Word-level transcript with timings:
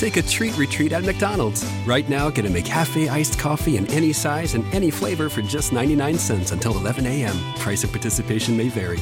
Take 0.00 0.16
a 0.16 0.22
treat 0.22 0.56
retreat 0.56 0.92
at 0.92 1.04
McDonald's. 1.04 1.62
Right 1.84 2.08
now, 2.08 2.30
get 2.30 2.46
a 2.46 2.48
McCafe 2.48 3.10
iced 3.10 3.38
coffee 3.38 3.76
in 3.76 3.86
any 3.88 4.14
size 4.14 4.54
and 4.54 4.64
any 4.72 4.90
flavor 4.90 5.28
for 5.28 5.42
just 5.42 5.74
99 5.74 6.16
cents 6.16 6.52
until 6.52 6.74
11 6.78 7.04
a.m. 7.04 7.36
Price 7.58 7.84
of 7.84 7.90
participation 7.90 8.56
may 8.56 8.70
vary. 8.70 8.98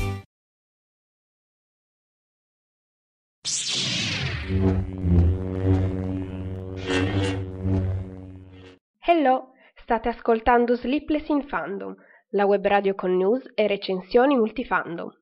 Hello, 8.99 9.53
state 9.77 10.09
ascoltando 10.09 10.75
Sleepless 10.75 11.29
in 11.29 11.47
Fandom, 11.47 11.95
la 12.33 12.45
web 12.45 12.67
radio 12.67 12.95
con 12.97 13.17
news 13.17 13.45
e 13.55 13.69
recensioni 13.69 14.35
multifandom. 14.35 15.13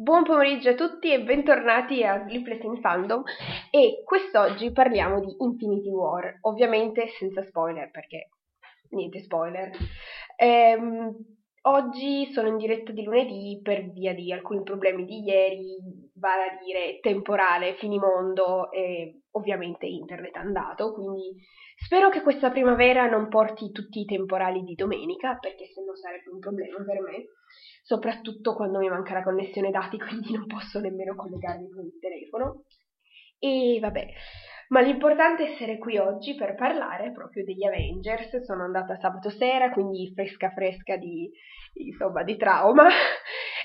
Buon 0.00 0.24
pomeriggio 0.24 0.70
a 0.70 0.74
tutti 0.74 1.12
e 1.12 1.20
bentornati 1.20 2.02
a 2.02 2.24
Sleepless 2.26 2.62
in 2.62 2.80
Fandom 2.80 3.22
e 3.70 4.00
quest'oggi 4.02 4.72
parliamo 4.72 5.20
di 5.20 5.36
Infinity 5.40 5.90
War, 5.90 6.38
ovviamente 6.40 7.08
senza 7.18 7.42
spoiler 7.42 7.90
perché 7.90 8.30
niente 8.92 9.20
spoiler. 9.20 9.70
Ehm, 10.36 11.14
oggi 11.62 12.30
sono 12.32 12.48
in 12.48 12.56
diretta 12.56 12.92
di 12.92 13.02
lunedì 13.02 13.60
per 13.62 13.90
via 13.90 14.14
di 14.14 14.32
alcuni 14.32 14.62
problemi 14.62 15.04
di 15.04 15.22
ieri, 15.22 15.76
vale 16.14 16.42
a 16.42 16.58
dire 16.62 16.98
temporale, 17.00 17.74
finimondo 17.74 18.70
e 18.70 19.22
ovviamente 19.32 19.86
internet 19.86 20.36
andato, 20.36 20.92
quindi 20.92 21.34
spero 21.76 22.08
che 22.08 22.22
questa 22.22 22.50
primavera 22.50 23.08
non 23.08 23.28
porti 23.28 23.70
tutti 23.70 24.00
i 24.00 24.04
temporali 24.04 24.62
di 24.62 24.74
domenica 24.74 25.36
perché 25.36 25.66
sennò 25.66 25.94
sarebbe 25.94 26.30
un 26.30 26.38
problema 26.38 26.82
per 26.84 27.00
me 27.00 27.26
soprattutto 27.82 28.54
quando 28.54 28.78
mi 28.78 28.88
manca 28.88 29.14
la 29.14 29.22
connessione 29.22 29.70
dati, 29.70 29.98
quindi 29.98 30.32
non 30.32 30.46
posso 30.46 30.78
nemmeno 30.80 31.14
collegarmi 31.14 31.70
con 31.70 31.84
il 31.84 31.98
telefono. 31.98 32.64
E 33.38 33.78
vabbè, 33.80 34.06
ma 34.70 34.80
l'importante 34.80 35.44
è 35.44 35.50
essere 35.52 35.78
qui 35.78 35.98
oggi 35.98 36.34
per 36.34 36.54
parlare 36.54 37.12
proprio 37.12 37.44
degli 37.44 37.64
Avengers. 37.64 38.42
Sono 38.42 38.62
andata 38.62 38.96
sabato 38.96 39.28
sera, 39.30 39.70
quindi 39.70 40.12
fresca 40.14 40.50
fresca 40.50 40.96
di, 40.96 41.30
insomma, 41.74 42.22
di 42.22 42.36
trauma. 42.36 42.88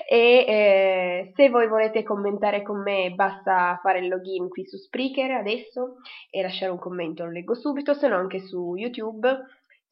E 0.08 0.44
eh, 0.46 1.32
se 1.34 1.48
voi 1.48 1.66
volete 1.66 2.04
commentare 2.04 2.62
con 2.62 2.80
me, 2.80 3.10
basta 3.16 3.80
fare 3.82 3.98
il 3.98 4.08
login 4.08 4.48
qui 4.48 4.64
su 4.64 4.76
Spreaker 4.76 5.32
adesso 5.32 5.96
e 6.30 6.42
lasciare 6.42 6.70
un 6.70 6.78
commento, 6.78 7.24
lo 7.24 7.32
leggo 7.32 7.54
subito, 7.54 7.92
se 7.92 8.06
no 8.06 8.14
anche 8.14 8.38
su 8.38 8.76
YouTube 8.76 9.26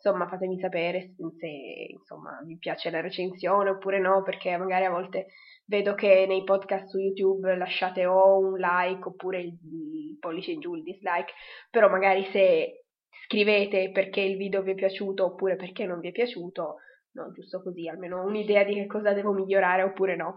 insomma 0.05 0.29
fatemi 0.29 0.59
sapere 0.59 1.15
se 1.39 1.49
insomma, 1.89 2.39
vi 2.45 2.59
piace 2.59 2.91
la 2.91 3.01
recensione 3.01 3.71
oppure 3.71 3.99
no, 3.99 4.23
perché 4.23 4.55
magari 4.59 4.85
a 4.85 4.91
volte 4.91 5.29
vedo 5.65 5.95
che 5.95 6.27
nei 6.29 6.45
podcast 6.45 6.89
su 6.89 6.99
YouTube 6.99 7.57
lasciate 7.57 8.05
o 8.05 8.39
un 8.39 8.59
like 8.59 9.03
oppure 9.03 9.41
il, 9.41 9.59
il 9.63 10.19
pollice 10.21 10.51
in 10.51 10.61
giù, 10.61 10.75
il 10.75 10.83
dislike, 10.83 11.33
però 11.71 11.89
magari 11.89 12.23
se 12.33 12.85
scrivete 13.25 13.91
perché 13.93 14.21
il 14.21 14.37
video 14.37 14.61
vi 14.61 14.73
è 14.73 14.75
piaciuto 14.75 15.25
oppure 15.25 15.57
perché 15.57 15.87
non 15.87 16.01
vi 16.01 16.09
è 16.09 16.13
piaciuto, 16.13 16.77
no, 17.13 17.33
giusto 17.33 17.63
così, 17.63 17.89
almeno 17.89 18.23
un'idea 18.25 18.63
di 18.63 18.75
che 18.75 18.87
cosa 18.87 19.15
devo 19.15 19.33
migliorare 19.33 19.83
oppure 19.85 20.17
no. 20.17 20.35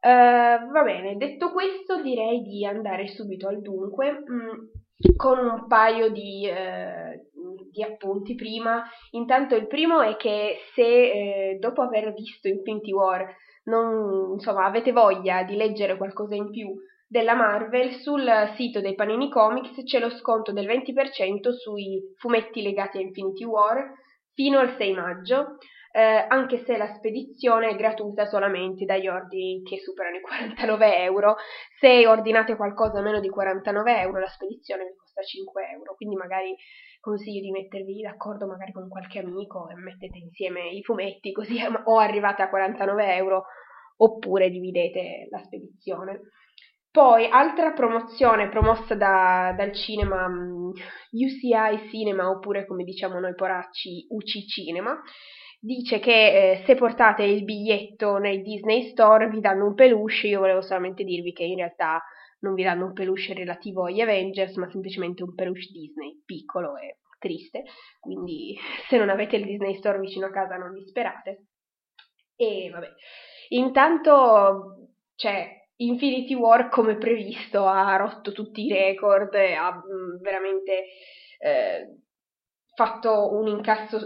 Uh, 0.00 0.70
va 0.70 0.82
bene, 0.84 1.16
detto 1.16 1.50
questo 1.50 2.00
direi 2.00 2.42
di 2.42 2.64
andare 2.64 3.08
subito 3.08 3.48
al 3.48 3.60
dunque. 3.60 4.22
Mm, 4.30 4.68
con 5.16 5.38
un 5.38 5.66
paio 5.68 6.10
di, 6.10 6.48
eh, 6.48 7.30
di, 7.70 7.82
appunti 7.82 8.34
prima. 8.34 8.84
Intanto 9.12 9.54
il 9.54 9.66
primo 9.66 10.00
è 10.00 10.16
che 10.16 10.58
se 10.74 10.82
eh, 10.82 11.58
dopo 11.58 11.82
aver 11.82 12.12
visto 12.12 12.48
Infinity 12.48 12.92
War 12.92 13.26
non, 13.64 14.32
insomma, 14.34 14.64
avete 14.64 14.92
voglia 14.92 15.42
di 15.42 15.56
leggere 15.56 15.96
qualcosa 15.96 16.34
in 16.34 16.50
più 16.50 16.74
della 17.06 17.34
Marvel, 17.34 17.92
sul 17.92 18.30
sito 18.56 18.80
dei 18.80 18.94
Panini 18.94 19.30
Comics 19.30 19.82
c'è 19.84 19.98
lo 19.98 20.10
sconto 20.10 20.52
del 20.52 20.66
20% 20.66 21.50
sui 21.52 22.00
fumetti 22.16 22.60
legati 22.60 22.98
a 22.98 23.00
Infinity 23.00 23.44
War 23.44 23.92
fino 24.34 24.58
al 24.58 24.76
6 24.76 24.92
maggio 24.92 25.56
eh, 25.98 26.26
anche 26.28 26.62
se 26.64 26.76
la 26.76 26.94
spedizione 26.94 27.70
è 27.70 27.74
gratuita 27.74 28.24
solamente 28.26 28.84
dagli 28.84 29.08
ordini 29.08 29.64
che 29.64 29.78
superano 29.78 30.18
i 30.18 30.20
49 30.22 31.02
euro. 31.02 31.34
Se 31.80 32.06
ordinate 32.06 32.54
qualcosa 32.54 33.00
meno 33.00 33.18
di 33.18 33.28
49 33.28 34.00
euro, 34.00 34.20
la 34.20 34.28
spedizione 34.28 34.84
vi 34.84 34.94
costa 34.96 35.22
5 35.22 35.70
euro, 35.74 35.96
quindi 35.96 36.14
magari 36.14 36.54
consiglio 37.00 37.40
di 37.40 37.50
mettervi 37.50 38.00
d'accordo 38.02 38.46
magari 38.46 38.70
con 38.70 38.88
qualche 38.88 39.18
amico 39.18 39.68
e 39.70 39.74
mettete 39.74 40.18
insieme 40.18 40.68
i 40.68 40.82
fumetti 40.82 41.32
così 41.32 41.58
o 41.84 41.98
arrivate 41.98 42.42
a 42.42 42.48
49 42.48 43.14
euro 43.16 43.44
oppure 43.96 44.50
dividete 44.50 45.26
la 45.30 45.42
spedizione. 45.42 46.20
Poi, 46.90 47.26
altra 47.26 47.72
promozione 47.72 48.48
promossa 48.48 48.94
da, 48.94 49.52
dal 49.56 49.72
cinema 49.74 50.28
mm, 50.28 50.70
UCI 51.10 51.88
Cinema, 51.90 52.30
oppure 52.30 52.66
come 52.66 52.84
diciamo 52.84 53.18
noi 53.18 53.34
poracci, 53.34 54.06
UC 54.08 54.46
Cinema, 54.46 54.98
dice 55.58 55.98
che 55.98 56.12
eh, 56.60 56.62
se 56.64 56.74
portate 56.74 57.24
il 57.24 57.44
biglietto 57.44 58.18
nei 58.18 58.42
Disney 58.42 58.90
Store 58.90 59.28
vi 59.28 59.40
danno 59.40 59.66
un 59.66 59.74
peluche, 59.74 60.28
io 60.28 60.40
volevo 60.40 60.60
solamente 60.60 61.04
dirvi 61.04 61.32
che 61.32 61.44
in 61.44 61.56
realtà 61.56 62.02
non 62.40 62.54
vi 62.54 62.62
danno 62.62 62.86
un 62.86 62.92
peluche 62.92 63.34
relativo 63.34 63.84
agli 63.84 64.00
Avengers, 64.00 64.54
ma 64.56 64.70
semplicemente 64.70 65.22
un 65.22 65.34
peluche 65.34 65.66
Disney, 65.72 66.22
piccolo 66.24 66.76
e 66.76 66.98
triste, 67.18 67.64
quindi 67.98 68.56
se 68.88 68.96
non 68.96 69.08
avete 69.08 69.36
il 69.36 69.44
Disney 69.44 69.76
Store 69.76 69.98
vicino 69.98 70.26
a 70.26 70.30
casa 70.30 70.56
non 70.56 70.72
disperate. 70.72 71.46
E 72.36 72.70
vabbè, 72.70 72.88
intanto 73.48 74.90
c'è 75.16 75.58
Infinity 75.80 76.34
War 76.34 76.68
come 76.68 76.96
previsto 76.96 77.66
ha 77.66 77.96
rotto 77.96 78.30
tutti 78.32 78.64
i 78.64 78.72
record, 78.72 79.34
ha 79.34 79.74
mm, 79.74 80.20
veramente 80.20 80.84
eh, 81.38 81.98
fatto 82.78 83.34
un 83.34 83.48
incasso 83.48 83.98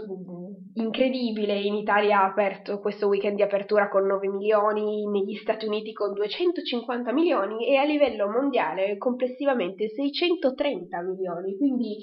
incredibile, 0.73 1.53
in 1.59 1.75
Italia 1.75 2.21
ha 2.21 2.25
aperto 2.25 2.79
questo 2.79 3.05
weekend 3.05 3.35
di 3.35 3.43
apertura 3.43 3.87
con 3.87 4.03
9 4.07 4.27
milioni, 4.29 5.05
negli 5.05 5.35
Stati 5.35 5.67
Uniti 5.67 5.93
con 5.93 6.11
250 6.13 7.13
milioni 7.13 7.67
e 7.67 7.75
a 7.75 7.83
livello 7.83 8.27
mondiale 8.27 8.97
complessivamente 8.97 9.89
630 9.89 11.01
milioni, 11.03 11.55
quindi 11.55 11.97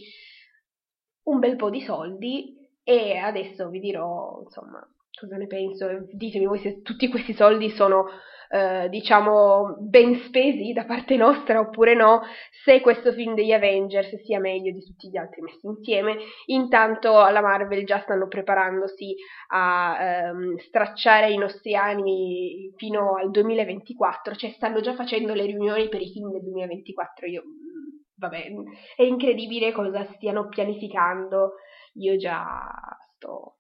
un 1.25 1.41
bel 1.41 1.57
po' 1.57 1.71
di 1.71 1.81
soldi. 1.81 2.57
E 2.85 3.17
adesso 3.17 3.69
vi 3.69 3.81
dirò 3.81 4.41
insomma 4.45 4.81
cosa 5.19 5.37
ne 5.37 5.49
penso, 5.49 5.87
ditemi 6.13 6.47
voi 6.47 6.61
se 6.61 6.83
tutti 6.83 7.09
questi 7.09 7.33
soldi 7.33 7.69
sono 7.71 8.05
eh, 8.53 8.89
diciamo 8.89 9.77
ben 9.79 10.17
spesi 10.27 10.73
da 10.73 10.85
parte 10.85 11.17
nostra 11.17 11.61
oppure 11.61 11.95
no, 11.95 12.23
se 12.65 12.81
questo 12.81 13.13
film 13.13 13.35
degli 13.35 13.53
Avengers 13.53 14.23
sia 14.25 14.41
meglio 14.41 14.73
di 14.73 14.85
tutti 14.85 15.09
gli 15.09 15.17
altri 15.17 15.41
messi 15.41 15.67
insieme. 15.67 16.17
Intanto 16.47 17.21
alla 17.21 17.41
Marvel 17.41 17.85
già 17.85 18.01
stanno 18.01 18.27
preparandosi 18.27 19.15
a 19.53 19.97
ehm, 20.01 20.57
stracciare 20.57 21.31
i 21.31 21.39
nostri 21.39 21.77
animi 21.77 22.73
fino 22.77 23.15
al 23.15 23.31
2024, 23.31 24.35
cioè 24.35 24.51
stanno 24.51 24.81
già 24.81 24.95
facendo 24.95 25.33
le 25.33 25.47
riunioni 25.47 25.89
per 25.89 26.01
i 26.03 26.11
film 26.11 26.33
del 26.33 26.43
2024. 26.43 27.27
Io 27.29 27.43
mm, 27.43 27.99
vabbè, 28.17 28.53
è 28.97 29.03
incredibile 29.03 29.71
cosa 29.71 30.05
stiano 30.15 30.49
pianificando. 30.49 31.53
Io 31.95 32.17
già 32.17 32.69
sto 33.15 33.59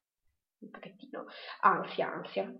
un 0.62 0.70
pochettino 0.70 1.26
ansia, 1.60 2.12
ansia. 2.12 2.52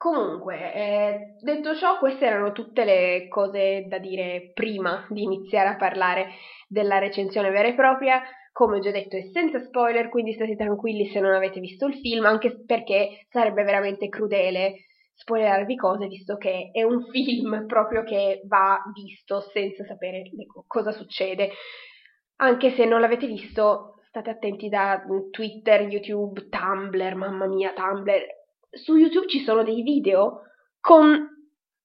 Comunque, 0.00 0.72
eh, 0.72 1.34
detto 1.42 1.74
ciò, 1.74 1.98
queste 1.98 2.24
erano 2.24 2.52
tutte 2.52 2.84
le 2.86 3.28
cose 3.28 3.84
da 3.86 3.98
dire 3.98 4.50
prima 4.54 5.04
di 5.10 5.24
iniziare 5.24 5.68
a 5.68 5.76
parlare 5.76 6.28
della 6.66 6.96
recensione 6.96 7.50
vera 7.50 7.68
e 7.68 7.74
propria. 7.74 8.22
Come 8.50 8.78
ho 8.78 8.80
già 8.80 8.90
detto, 8.92 9.18
è 9.18 9.28
senza 9.30 9.58
spoiler, 9.58 10.08
quindi 10.08 10.32
state 10.32 10.56
tranquilli 10.56 11.10
se 11.10 11.20
non 11.20 11.34
avete 11.34 11.60
visto 11.60 11.84
il 11.86 11.96
film, 11.96 12.24
anche 12.24 12.64
perché 12.64 13.26
sarebbe 13.28 13.62
veramente 13.62 14.08
crudele 14.08 14.86
spoilerarvi 15.12 15.76
cose, 15.76 16.06
visto 16.06 16.38
che 16.38 16.70
è 16.72 16.82
un 16.82 17.04
film 17.10 17.66
proprio 17.66 18.02
che 18.02 18.40
va 18.46 18.80
visto 18.94 19.42
senza 19.52 19.84
sapere 19.84 20.22
cosa 20.66 20.92
succede. 20.92 21.50
Anche 22.36 22.70
se 22.70 22.86
non 22.86 23.02
l'avete 23.02 23.26
visto, 23.26 23.96
state 24.08 24.30
attenti 24.30 24.70
da 24.70 25.02
Twitter, 25.30 25.82
YouTube, 25.82 26.48
Tumblr, 26.48 27.14
mamma 27.16 27.46
mia, 27.46 27.74
Tumblr 27.74 28.38
su 28.72 28.96
YouTube 28.96 29.28
ci 29.28 29.40
sono 29.40 29.62
dei 29.62 29.82
video 29.82 30.42
con 30.80 31.39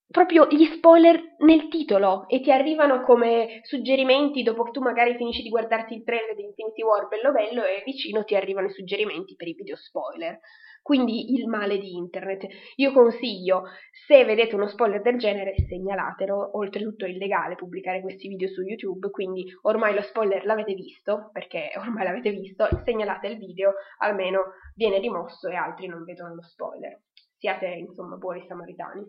proprio 0.08 0.46
gli 0.48 0.64
spoiler 0.64 1.34
nel 1.38 1.68
titolo 1.68 2.28
e 2.28 2.40
ti 2.40 2.50
arrivano 2.50 3.02
come 3.02 3.60
suggerimenti 3.62 4.42
dopo 4.42 4.62
che 4.64 4.70
tu 4.70 4.80
magari 4.80 5.16
finisci 5.16 5.42
di 5.42 5.48
guardarti 5.48 5.94
il 5.94 6.04
trailer 6.04 6.34
di 6.34 6.44
Infinity 6.44 6.82
War 6.82 7.08
bello 7.08 7.32
bello 7.32 7.64
e 7.64 7.82
vicino 7.84 8.24
ti 8.24 8.36
arrivano 8.36 8.68
i 8.68 8.72
suggerimenti 8.72 9.34
per 9.36 9.48
i 9.48 9.54
video 9.54 9.76
spoiler. 9.76 10.38
quindi 10.86 11.34
il 11.34 11.48
male 11.48 11.78
di 11.78 11.96
internet. 11.96 12.46
Io 12.76 12.92
consiglio, 12.92 13.64
se 14.06 14.24
vedete 14.24 14.54
uno 14.54 14.68
spoiler 14.68 15.02
del 15.02 15.18
genere, 15.18 15.56
segnalatelo, 15.66 16.56
oltretutto 16.56 17.04
è 17.04 17.08
illegale 17.08 17.56
pubblicare 17.56 18.00
questi 18.00 18.28
video 18.28 18.46
su 18.46 18.62
YouTube, 18.62 19.10
quindi 19.10 19.44
ormai 19.62 19.94
lo 19.94 20.02
spoiler 20.02 20.44
l'avete 20.44 20.74
visto, 20.74 21.30
perché 21.32 21.72
ormai 21.76 22.04
l'avete 22.04 22.30
visto, 22.30 22.68
segnalate 22.84 23.26
il 23.26 23.38
video, 23.38 23.72
almeno 23.98 24.52
viene 24.76 25.00
rimosso 25.00 25.48
e 25.48 25.56
altri 25.56 25.88
non 25.88 26.04
vedono 26.04 26.36
lo 26.36 26.42
spoiler. 26.42 27.02
Siate 27.36 27.66
insomma 27.66 28.14
buoni 28.14 28.44
samaritani. 28.46 29.02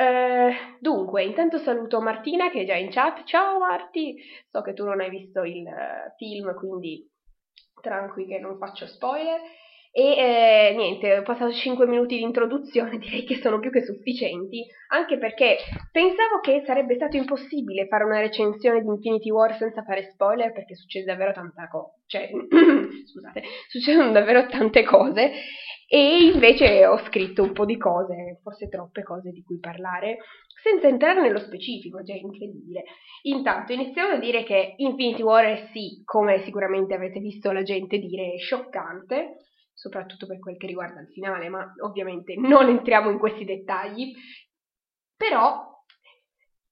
Eh, 0.00 0.78
dunque, 0.80 1.24
intanto 1.24 1.58
saluto 1.58 2.00
Martina 2.00 2.48
che 2.48 2.62
è 2.62 2.64
già 2.64 2.74
in 2.74 2.88
chat. 2.88 3.24
Ciao 3.24 3.58
Marti! 3.58 4.16
So 4.48 4.62
che 4.62 4.72
tu 4.72 4.86
non 4.86 4.98
hai 4.98 5.10
visto 5.10 5.42
il 5.42 5.66
uh, 5.66 6.14
film, 6.16 6.54
quindi 6.54 7.06
tranqui 7.82 8.24
che 8.24 8.38
non 8.38 8.56
faccio 8.56 8.86
spoiler. 8.86 9.38
E 9.92 10.02
eh, 10.02 10.74
niente, 10.76 11.18
ho 11.18 11.22
passato 11.22 11.52
5 11.52 11.84
minuti 11.84 12.16
di 12.16 12.22
introduzione, 12.22 12.96
direi 12.98 13.24
che 13.24 13.40
sono 13.40 13.58
più 13.58 13.70
che 13.70 13.82
sufficienti, 13.82 14.64
anche 14.90 15.18
perché 15.18 15.56
pensavo 15.90 16.38
che 16.40 16.62
sarebbe 16.64 16.94
stato 16.94 17.16
impossibile 17.16 17.88
fare 17.88 18.04
una 18.04 18.20
recensione 18.20 18.82
di 18.82 18.86
Infinity 18.86 19.30
War 19.30 19.56
senza 19.56 19.82
fare 19.82 20.10
spoiler, 20.12 20.52
perché 20.52 20.76
succede 20.76 21.06
davvero 21.06 21.32
tanta 21.32 21.66
cosa, 21.68 21.92
cioè, 22.06 22.30
scusate, 23.04 23.42
succedono 23.68 24.12
davvero 24.12 24.46
tante 24.46 24.84
cose, 24.84 25.32
e 25.88 26.30
invece 26.32 26.86
ho 26.86 26.98
scritto 26.98 27.42
un 27.42 27.52
po' 27.52 27.64
di 27.64 27.76
cose, 27.76 28.38
forse 28.44 28.68
troppe 28.68 29.02
cose 29.02 29.32
di 29.32 29.42
cui 29.42 29.58
parlare, 29.58 30.18
senza 30.62 30.86
entrare 30.86 31.20
nello 31.20 31.40
specifico, 31.40 32.04
già 32.04 32.14
è 32.14 32.18
incredibile. 32.18 32.84
Intanto 33.22 33.72
iniziamo 33.72 34.14
a 34.14 34.18
dire 34.18 34.44
che 34.44 34.74
Infinity 34.76 35.22
War 35.22 35.46
è 35.46 35.68
sì, 35.72 36.02
come 36.04 36.44
sicuramente 36.44 36.94
avrete 36.94 37.18
visto 37.18 37.50
la 37.50 37.62
gente 37.64 37.98
dire, 37.98 38.36
scioccante, 38.38 39.49
soprattutto 39.80 40.26
per 40.26 40.38
quel 40.38 40.58
che 40.58 40.66
riguarda 40.66 41.00
il 41.00 41.08
finale, 41.08 41.48
ma 41.48 41.72
ovviamente 41.80 42.34
non 42.36 42.68
entriamo 42.68 43.08
in 43.08 43.18
questi 43.18 43.46
dettagli. 43.46 44.12
Però, 45.16 45.66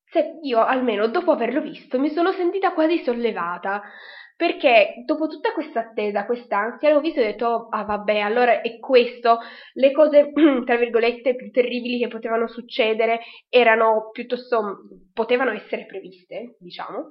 se 0.04 0.38
io 0.42 0.62
almeno 0.62 1.08
dopo 1.08 1.30
averlo 1.30 1.62
visto 1.62 1.98
mi 1.98 2.10
sono 2.10 2.32
sentita 2.32 2.74
quasi 2.74 2.98
sollevata, 2.98 3.82
perché 4.36 5.02
dopo 5.06 5.26
tutta 5.26 5.52
questa 5.52 5.80
attesa, 5.80 6.26
quest'ansia, 6.26 6.92
l'ho 6.92 7.00
visto 7.00 7.20
e 7.20 7.22
ho 7.22 7.26
detto, 7.26 7.68
ah 7.70 7.84
vabbè, 7.84 8.18
allora 8.18 8.60
è 8.60 8.78
questo, 8.78 9.38
le 9.72 9.90
cose, 9.90 10.30
tra 10.66 10.76
virgolette, 10.76 11.34
più 11.34 11.50
terribili 11.50 11.98
che 11.98 12.08
potevano 12.08 12.46
succedere 12.46 13.20
erano 13.48 14.10
piuttosto, 14.12 14.86
potevano 15.14 15.52
essere 15.52 15.86
previste, 15.86 16.56
diciamo, 16.60 17.06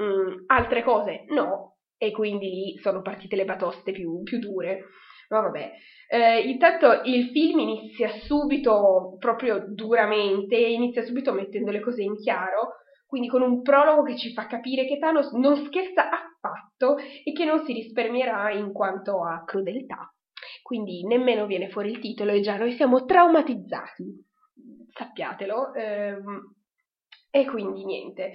mm, 0.00 0.44
altre 0.46 0.82
cose 0.82 1.24
no, 1.28 1.78
e 1.96 2.12
quindi 2.12 2.50
lì 2.50 2.78
sono 2.78 3.00
partite 3.00 3.36
le 3.36 3.46
batoste 3.46 3.90
più, 3.92 4.22
più 4.22 4.38
dure. 4.38 4.84
Ma 5.30 5.40
vabbè, 5.40 5.72
eh, 6.08 6.40
intanto 6.40 7.02
il 7.04 7.30
film 7.30 7.60
inizia 7.60 8.08
subito, 8.08 9.16
proprio 9.20 9.64
duramente, 9.68 10.56
inizia 10.56 11.04
subito 11.04 11.32
mettendo 11.32 11.70
le 11.70 11.80
cose 11.80 12.02
in 12.02 12.16
chiaro, 12.16 12.78
quindi 13.06 13.28
con 13.28 13.42
un 13.42 13.62
prologo 13.62 14.02
che 14.02 14.16
ci 14.16 14.32
fa 14.32 14.46
capire 14.46 14.86
che 14.86 14.98
Thanos 14.98 15.32
non 15.32 15.64
scherza 15.66 16.10
affatto 16.10 16.96
e 16.96 17.32
che 17.32 17.44
non 17.44 17.64
si 17.64 17.72
risparmierà 17.72 18.50
in 18.50 18.72
quanto 18.72 19.24
a 19.24 19.44
crudeltà. 19.44 20.12
Quindi 20.62 21.04
nemmeno 21.06 21.46
viene 21.46 21.68
fuori 21.68 21.90
il 21.90 22.00
titolo 22.00 22.32
e 22.32 22.40
già 22.40 22.56
noi 22.56 22.72
siamo 22.72 23.04
traumatizzati, 23.04 24.24
sappiatelo. 24.92 25.74
Ehm, 25.74 26.54
e 27.30 27.44
quindi 27.46 27.84
niente. 27.84 28.32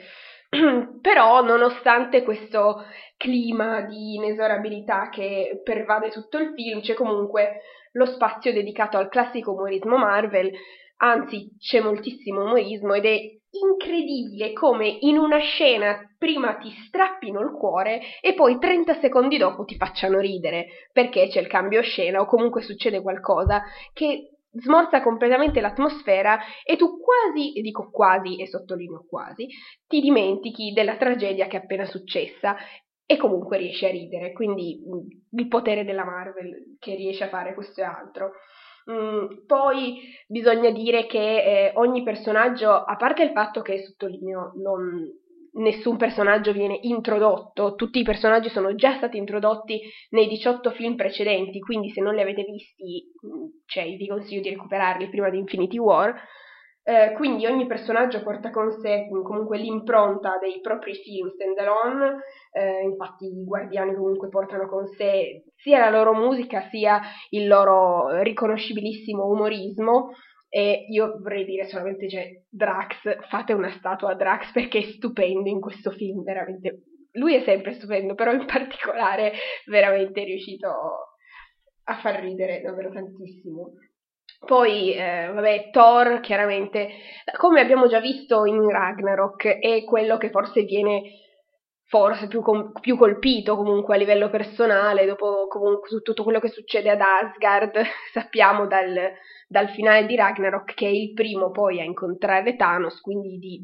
Però, 1.01 1.43
nonostante 1.43 2.23
questo 2.23 2.83
clima 3.17 3.81
di 3.81 4.15
inesorabilità 4.15 5.09
che 5.09 5.61
pervade 5.63 6.09
tutto 6.09 6.37
il 6.37 6.53
film, 6.55 6.81
c'è 6.81 6.93
comunque 6.93 7.61
lo 7.93 8.05
spazio 8.05 8.51
dedicato 8.51 8.97
al 8.97 9.09
classico 9.09 9.53
umorismo 9.53 9.97
Marvel, 9.97 10.51
anzi 10.97 11.55
c'è 11.59 11.81
moltissimo 11.81 12.43
umorismo 12.43 12.93
ed 12.93 13.05
è 13.05 13.17
incredibile 13.55 14.51
come 14.51 14.97
in 15.01 15.17
una 15.17 15.39
scena 15.39 15.97
prima 16.17 16.55
ti 16.55 16.69
strappino 16.87 17.39
il 17.39 17.51
cuore 17.51 18.01
e 18.21 18.33
poi 18.33 18.59
30 18.59 18.99
secondi 18.99 19.37
dopo 19.37 19.63
ti 19.63 19.77
facciano 19.77 20.19
ridere 20.19 20.67
perché 20.91 21.27
c'è 21.29 21.39
il 21.39 21.47
cambio 21.47 21.81
scena 21.81 22.19
o 22.19 22.25
comunque 22.25 22.61
succede 22.61 23.01
qualcosa 23.01 23.63
che 23.93 24.34
smorza 24.57 25.01
completamente 25.01 25.61
l'atmosfera 25.61 26.39
e 26.63 26.75
tu 26.75 26.99
quasi, 26.99 27.53
e 27.53 27.61
dico 27.61 27.89
quasi 27.91 28.39
e 28.41 28.47
sottolineo 28.47 29.05
quasi, 29.07 29.47
ti 29.87 30.01
dimentichi 30.01 30.71
della 30.73 30.97
tragedia 30.97 31.47
che 31.47 31.57
è 31.57 31.61
appena 31.61 31.85
successa 31.85 32.55
e 33.05 33.17
comunque 33.17 33.57
riesci 33.57 33.85
a 33.85 33.91
ridere, 33.91 34.33
quindi 34.33 34.81
mm, 34.83 35.39
il 35.39 35.47
potere 35.47 35.85
della 35.85 36.05
Marvel 36.05 36.77
che 36.79 36.95
riesce 36.95 37.25
a 37.25 37.29
fare 37.29 37.53
questo 37.53 37.81
e 37.81 37.83
altro. 37.83 38.31
Mm, 38.89 39.45
poi 39.45 39.99
bisogna 40.27 40.69
dire 40.69 41.05
che 41.07 41.19
eh, 41.19 41.71
ogni 41.75 42.03
personaggio, 42.03 42.71
a 42.71 42.95
parte 42.95 43.23
il 43.23 43.31
fatto 43.31 43.61
che 43.61 43.83
sottolineo, 43.83 44.53
non, 44.55 45.07
nessun 45.55 45.97
personaggio 45.97 46.51
viene 46.51 46.77
introdotto, 46.81 47.75
tutti 47.75 47.99
i 47.99 48.03
personaggi 48.03 48.49
sono 48.49 48.75
già 48.75 48.95
stati 48.95 49.17
introdotti 49.17 49.79
nei 50.09 50.27
18 50.27 50.71
film 50.71 50.95
precedenti, 50.95 51.59
quindi 51.59 51.89
se 51.89 52.01
non 52.01 52.15
li 52.15 52.21
avete 52.21 52.43
visti, 52.43 53.11
mm, 53.25 53.45
cioè, 53.65 53.83
vi 53.95 54.07
consiglio 54.07 54.41
di 54.41 54.49
recuperarli 54.49 55.09
prima 55.09 55.29
di 55.29 55.37
Infinity 55.37 55.77
War. 55.77 56.13
Eh, 56.87 57.13
quindi 57.13 57.47
ogni 57.47 57.65
personaggio 57.65 58.21
porta 58.21 58.51
con 58.51 58.71
sé 58.71 59.07
mm, 59.11 59.23
comunque 59.23 59.57
l'impronta 59.57 60.37
dei 60.39 60.59
propri 60.61 60.93
film 60.93 61.29
standalone, 61.29 62.21
eh, 62.51 62.83
infatti 62.83 63.25
i 63.25 63.43
guardiani 63.43 63.95
comunque 63.95 64.29
portano 64.29 64.67
con 64.67 64.85
sé 64.85 65.45
sia 65.55 65.79
la 65.79 65.89
loro 65.89 66.13
musica 66.13 66.67
sia 66.69 67.01
il 67.29 67.47
loro 67.47 68.21
riconoscibilissimo 68.21 69.25
umorismo, 69.25 70.11
e 70.49 70.85
io 70.89 71.17
vorrei 71.21 71.45
dire 71.45 71.67
solamente, 71.67 72.09
cioè, 72.09 72.29
Drax, 72.49 73.27
fate 73.27 73.53
una 73.53 73.71
statua 73.71 74.11
a 74.11 74.15
Drax 74.15 74.51
perché 74.51 74.79
è 74.79 74.83
stupendo 74.83 75.49
in 75.49 75.59
questo 75.59 75.91
film, 75.91 76.23
veramente. 76.23 76.83
Lui 77.11 77.35
è 77.35 77.43
sempre 77.43 77.73
stupendo, 77.73 78.13
però 78.13 78.31
in 78.31 78.45
particolare 78.45 79.33
veramente 79.65 80.21
è 80.21 80.25
riuscito 80.25 80.69
a 81.87 81.95
far 81.97 82.19
ridere 82.21 82.61
davvero 82.61 82.91
tantissimo. 82.91 83.73
Poi, 84.45 84.93
eh, 84.93 85.31
vabbè, 85.33 85.69
Thor, 85.71 86.19
chiaramente, 86.19 86.89
come 87.37 87.61
abbiamo 87.61 87.87
già 87.87 87.99
visto 87.99 88.45
in 88.45 88.69
Ragnarok, 88.69 89.59
è 89.59 89.83
quello 89.83 90.17
che 90.17 90.29
forse 90.29 90.63
viene 90.63 91.01
forse 91.87 92.27
più, 92.27 92.41
com- 92.41 92.71
più, 92.79 92.97
colpito 92.97 93.55
comunque 93.55 93.95
a 93.95 93.97
livello 93.97 94.29
personale, 94.29 95.05
dopo 95.05 95.47
comunque 95.47 96.01
tutto 96.01 96.23
quello 96.23 96.39
che 96.39 96.49
succede 96.49 96.89
ad 96.89 97.01
Asgard, 97.01 97.81
sappiamo 98.11 98.67
dal, 98.67 99.11
dal 99.47 99.69
finale 99.69 100.05
di 100.05 100.15
Ragnarok 100.15 100.73
che 100.73 100.87
è 100.87 100.91
il 100.91 101.13
primo 101.13 101.51
poi 101.51 101.79
a 101.79 101.83
incontrare 101.83 102.55
Thanos, 102.55 102.99
quindi 103.01 103.37
di, 103.37 103.61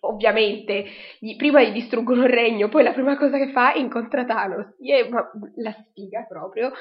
ovviamente 0.00 0.84
gli, 1.18 1.36
prima 1.36 1.62
gli 1.62 1.72
distruggono 1.72 2.24
il 2.24 2.32
regno, 2.32 2.68
poi 2.68 2.82
la 2.82 2.92
prima 2.92 3.16
cosa 3.16 3.38
che 3.38 3.52
fa 3.52 3.72
è 3.72 3.78
incontra 3.78 4.24
Thanos, 4.24 4.76
è 4.78 5.08
ma, 5.08 5.30
la 5.56 5.72
sfiga 5.72 6.24
proprio, 6.28 6.72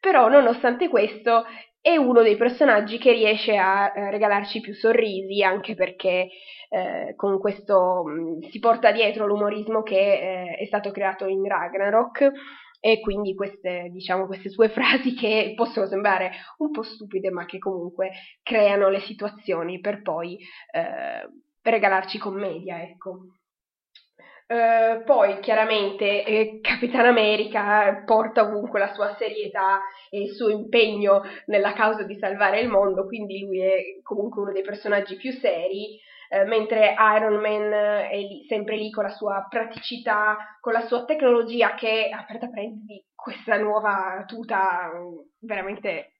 però 0.00 0.28
nonostante 0.28 0.88
questo 0.88 1.44
è 1.80 1.96
uno 1.96 2.22
dei 2.22 2.36
personaggi 2.36 2.96
che 2.96 3.12
riesce 3.12 3.56
a 3.56 3.92
eh, 3.94 4.10
regalarci 4.10 4.60
più 4.60 4.72
sorrisi, 4.72 5.42
anche 5.42 5.74
perché 5.74 6.28
eh, 6.70 7.14
con 7.14 7.38
questo 7.38 8.02
mh, 8.04 8.20
mm, 8.20 8.40
si 8.50 8.58
porta 8.58 8.90
dietro 8.90 9.26
l'umorismo 9.26 9.82
che 9.82 9.96
eh, 9.96 10.56
è 10.56 10.64
stato 10.64 10.90
creato 10.90 11.26
in 11.26 11.46
Ragnarok 11.46 12.32
e 12.86 13.00
quindi 13.00 13.34
queste, 13.34 13.88
diciamo, 13.90 14.26
queste 14.26 14.50
sue 14.50 14.68
frasi 14.68 15.14
che 15.14 15.54
possono 15.56 15.86
sembrare 15.86 16.32
un 16.58 16.70
po' 16.70 16.82
stupide, 16.82 17.30
ma 17.30 17.46
che 17.46 17.56
comunque 17.56 18.10
creano 18.42 18.90
le 18.90 19.00
situazioni 19.00 19.80
per 19.80 20.02
poi 20.02 20.36
eh, 20.70 21.26
regalarci 21.62 22.18
commedia, 22.18 22.82
ecco. 22.82 23.20
Uh, 24.46 25.02
poi 25.04 25.40
chiaramente 25.40 26.26
eh, 26.26 26.60
Capitan 26.60 27.06
America 27.06 28.02
porta 28.04 28.42
ovunque 28.42 28.78
la 28.78 28.92
sua 28.92 29.16
serietà 29.16 29.80
e 30.10 30.20
il 30.20 30.34
suo 30.34 30.50
impegno 30.50 31.22
nella 31.46 31.72
causa 31.72 32.02
di 32.02 32.18
salvare 32.18 32.60
il 32.60 32.68
mondo, 32.68 33.06
quindi 33.06 33.40
lui 33.40 33.62
è 33.62 33.78
comunque 34.02 34.42
uno 34.42 34.52
dei 34.52 34.60
personaggi 34.60 35.16
più 35.16 35.32
seri, 35.32 35.98
eh, 36.28 36.44
mentre 36.44 36.94
Iron 37.16 37.40
Man 37.40 37.72
è 38.10 38.16
lì, 38.16 38.44
sempre 38.46 38.76
lì 38.76 38.90
con 38.90 39.04
la 39.04 39.10
sua 39.10 39.46
praticità, 39.48 40.58
con 40.60 40.72
la 40.72 40.86
sua 40.86 41.04
tecnologia 41.04 41.74
che, 41.74 42.10
aperta 42.12 42.48
parentesi, 42.48 43.04
questa 43.14 43.56
nuova 43.58 44.24
tuta 44.26 44.90
veramente 45.40 46.14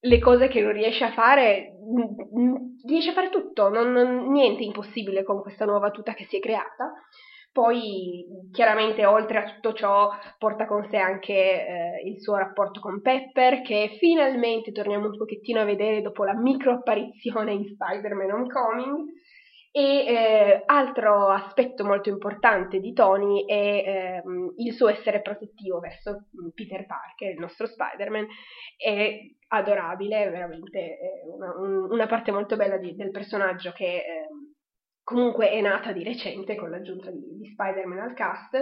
le 0.00 0.18
cose 0.20 0.48
che 0.48 0.60
non 0.60 0.72
riesce 0.72 1.04
a 1.04 1.12
fare, 1.12 1.72
riesce 2.86 3.10
a 3.10 3.14
fare 3.14 3.30
tutto, 3.30 3.68
non, 3.68 3.92
non, 3.92 4.30
niente 4.30 4.62
impossibile 4.62 5.24
con 5.24 5.40
questa 5.40 5.64
nuova 5.64 5.90
tuta 5.90 6.14
che 6.14 6.26
si 6.28 6.36
è 6.36 6.40
creata. 6.40 6.92
Poi 7.50 8.24
chiaramente 8.52 9.04
oltre 9.04 9.38
a 9.38 9.44
tutto 9.44 9.72
ciò 9.72 10.10
porta 10.38 10.66
con 10.66 10.86
sé 10.90 10.98
anche 10.98 11.32
eh, 11.32 12.02
il 12.04 12.20
suo 12.20 12.36
rapporto 12.36 12.78
con 12.78 13.00
Pepper 13.00 13.62
che 13.62 13.96
finalmente 13.98 14.70
torniamo 14.70 15.06
un 15.06 15.16
pochettino 15.16 15.60
a 15.60 15.64
vedere 15.64 16.00
dopo 16.00 16.22
la 16.22 16.36
micro 16.36 16.74
apparizione 16.74 17.54
in 17.54 17.64
Spider-Man 17.64 18.30
Homecoming 18.30 19.08
E 19.70 19.82
eh, 19.82 20.62
altro 20.64 21.28
aspetto 21.28 21.84
molto 21.84 22.08
importante 22.08 22.80
di 22.80 22.92
Tony 22.94 23.44
è 23.44 23.52
eh, 23.52 24.22
il 24.56 24.72
suo 24.72 24.88
essere 24.88 25.20
protettivo 25.20 25.78
verso 25.78 26.28
mm, 26.40 26.48
Peter 26.54 26.86
Parker, 26.86 27.32
il 27.32 27.38
nostro 27.38 27.66
Spider-Man, 27.66 28.26
è 28.76 29.18
adorabile, 29.48 30.24
è 30.24 30.30
veramente 30.30 30.98
una, 31.32 31.54
una, 31.58 32.06
parte 32.06 32.32
molto 32.32 32.56
bella 32.56 32.78
di, 32.78 32.94
del 32.96 33.10
personaggio 33.10 33.72
che 33.72 33.96
eh, 33.96 34.28
comunque 35.02 35.50
è 35.50 35.60
nata 35.60 35.92
di 35.92 36.02
recente 36.02 36.54
con 36.54 36.70
l'aggiunta 36.70 37.10
di, 37.10 37.36
di 37.38 37.46
Spider-Man 37.46 37.98
al 37.98 38.14
cast. 38.14 38.56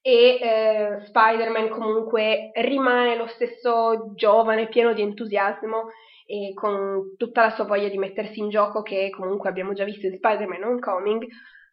E 0.00 0.38
eh, 0.40 1.00
Spider-Man 1.06 1.68
comunque 1.68 2.52
rimane 2.54 3.16
lo 3.16 3.26
stesso 3.26 4.12
giovane, 4.14 4.68
pieno 4.68 4.92
di 4.92 5.02
entusiasmo 5.02 5.88
e 6.26 6.52
con 6.54 7.14
tutta 7.16 7.42
la 7.42 7.50
sua 7.50 7.64
voglia 7.64 7.88
di 7.88 7.98
mettersi 7.98 8.40
in 8.40 8.48
gioco 8.48 8.82
che 8.82 9.10
comunque 9.10 9.48
abbiamo 9.48 9.72
già 9.72 9.84
visto 9.84 10.06
in 10.06 10.16
Spider-Man 10.16 10.64
Homecoming, 10.64 11.26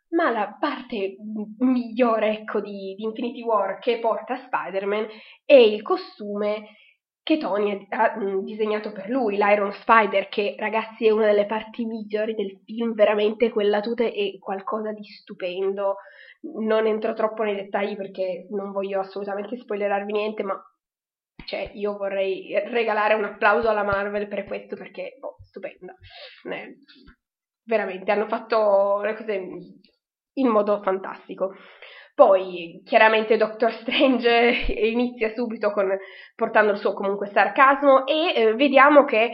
ma 0.10 0.30
la 0.30 0.56
parte 0.60 1.16
migliore 1.58 2.40
ecco, 2.40 2.62
di, 2.62 2.94
di 2.96 3.04
Infinity 3.04 3.42
War 3.42 3.80
che 3.80 4.00
porta 4.00 4.38
Spider-Man 4.38 5.08
è 5.44 5.56
il 5.56 5.82
costume 5.82 6.68
che 7.24 7.38
Tony 7.38 7.88
ha 7.90 8.14
disegnato 8.44 8.92
per 8.92 9.10
lui, 9.10 9.38
l'Iron 9.38 9.72
Spider, 9.72 10.28
che 10.28 10.56
ragazzi 10.60 11.08
è 11.08 11.12
una 11.12 11.28
delle 11.28 11.46
parti 11.46 11.86
migliori 11.86 12.36
del 12.36 12.60
film, 12.66 12.94
veramente 12.94 13.50
quella 13.50 13.80
tuta 13.80 14.04
è 14.04 14.38
qualcosa 14.40 14.92
di 14.92 15.06
stupendo. 15.06 15.96
Non 16.42 16.86
entro 16.86 17.14
troppo 17.14 17.44
nei 17.44 17.56
dettagli 17.56 17.96
perché 17.96 18.48
non 18.50 18.74
voglio 18.74 19.00
assolutamente 19.00 19.56
spoilerarvi 19.56 20.12
niente, 20.12 20.44
ma 20.44 20.62
cioè, 21.46 21.72
io 21.74 21.98
vorrei 21.98 22.54
regalare 22.70 23.14
un 23.14 23.24
applauso 23.24 23.70
alla 23.70 23.84
Marvel 23.84 24.28
per 24.28 24.46
questo 24.46 24.76
perché, 24.76 25.18
boh, 25.20 25.38
stupenda. 25.42 25.94
Eh, 26.50 26.78
veramente, 27.66 28.12
hanno 28.12 28.28
fatto 28.28 29.02
le 29.04 29.16
cose 29.16 29.42
in 30.34 30.48
modo 30.48 30.82
fantastico. 30.82 31.56
Poi, 32.16 32.82
chiaramente, 32.86 33.38
Doctor 33.38 33.72
Strange 33.72 34.66
inizia 34.74 35.34
subito 35.34 35.72
con, 35.72 35.98
portando 36.36 36.74
il 36.74 36.78
suo 36.78 36.94
comunque 36.94 37.32
sarcasmo 37.32 38.06
e 38.06 38.34
eh, 38.36 38.54
vediamo 38.56 39.06
che 39.06 39.32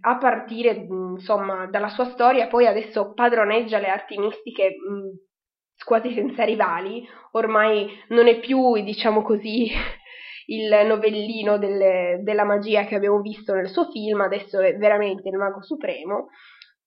a 0.00 0.18
partire, 0.18 0.86
insomma, 0.88 1.66
dalla 1.66 1.88
sua 1.88 2.10
storia, 2.10 2.48
poi 2.48 2.66
adesso 2.66 3.12
padroneggia 3.14 3.78
le 3.78 3.88
arti 3.88 4.18
mistiche 4.18 4.70
mh, 4.70 5.84
quasi 5.84 6.12
senza 6.12 6.44
rivali, 6.44 7.06
ormai 7.32 7.88
non 8.08 8.26
è 8.26 8.40
più, 8.40 8.74
diciamo 8.82 9.22
così, 9.22 9.70
il 10.46 10.68
novellino 10.86 11.58
delle, 11.58 12.20
della 12.22 12.44
magia 12.44 12.84
che 12.84 12.94
abbiamo 12.96 13.20
visto 13.20 13.54
nel 13.54 13.68
suo 13.68 13.90
film, 13.90 14.20
adesso 14.20 14.60
è 14.60 14.76
veramente 14.76 15.28
il 15.28 15.36
mago 15.36 15.62
supremo 15.62 16.28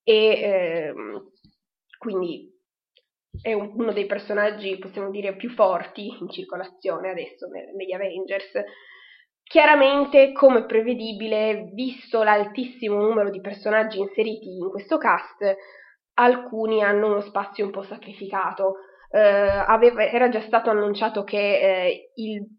e 0.02 0.14
eh, 0.14 0.94
quindi 1.98 2.54
è 3.42 3.52
un, 3.52 3.72
uno 3.74 3.92
dei 3.92 4.06
personaggi, 4.06 4.78
possiamo 4.78 5.10
dire, 5.10 5.36
più 5.36 5.50
forti 5.50 6.06
in 6.20 6.28
circolazione 6.28 7.10
adesso 7.10 7.46
negli 7.48 7.92
Avengers. 7.92 8.52
Chiaramente, 9.42 10.32
come 10.32 10.66
prevedibile, 10.66 11.70
visto 11.72 12.22
l'altissimo 12.22 13.00
numero 13.00 13.30
di 13.30 13.40
personaggi 13.40 13.98
inseriti 13.98 14.56
in 14.58 14.68
questo 14.68 14.98
cast, 14.98 15.56
alcuni 16.14 16.82
hanno 16.82 17.06
uno 17.06 17.20
spazio 17.20 17.64
un 17.64 17.70
po' 17.70 17.82
sacrificato 17.82 18.74
eh, 19.10 19.18
aveva, 19.18 20.06
era 20.06 20.28
già 20.28 20.40
stato 20.42 20.70
annunciato 20.70 21.24
che 21.24 21.38
eh, 21.38 22.10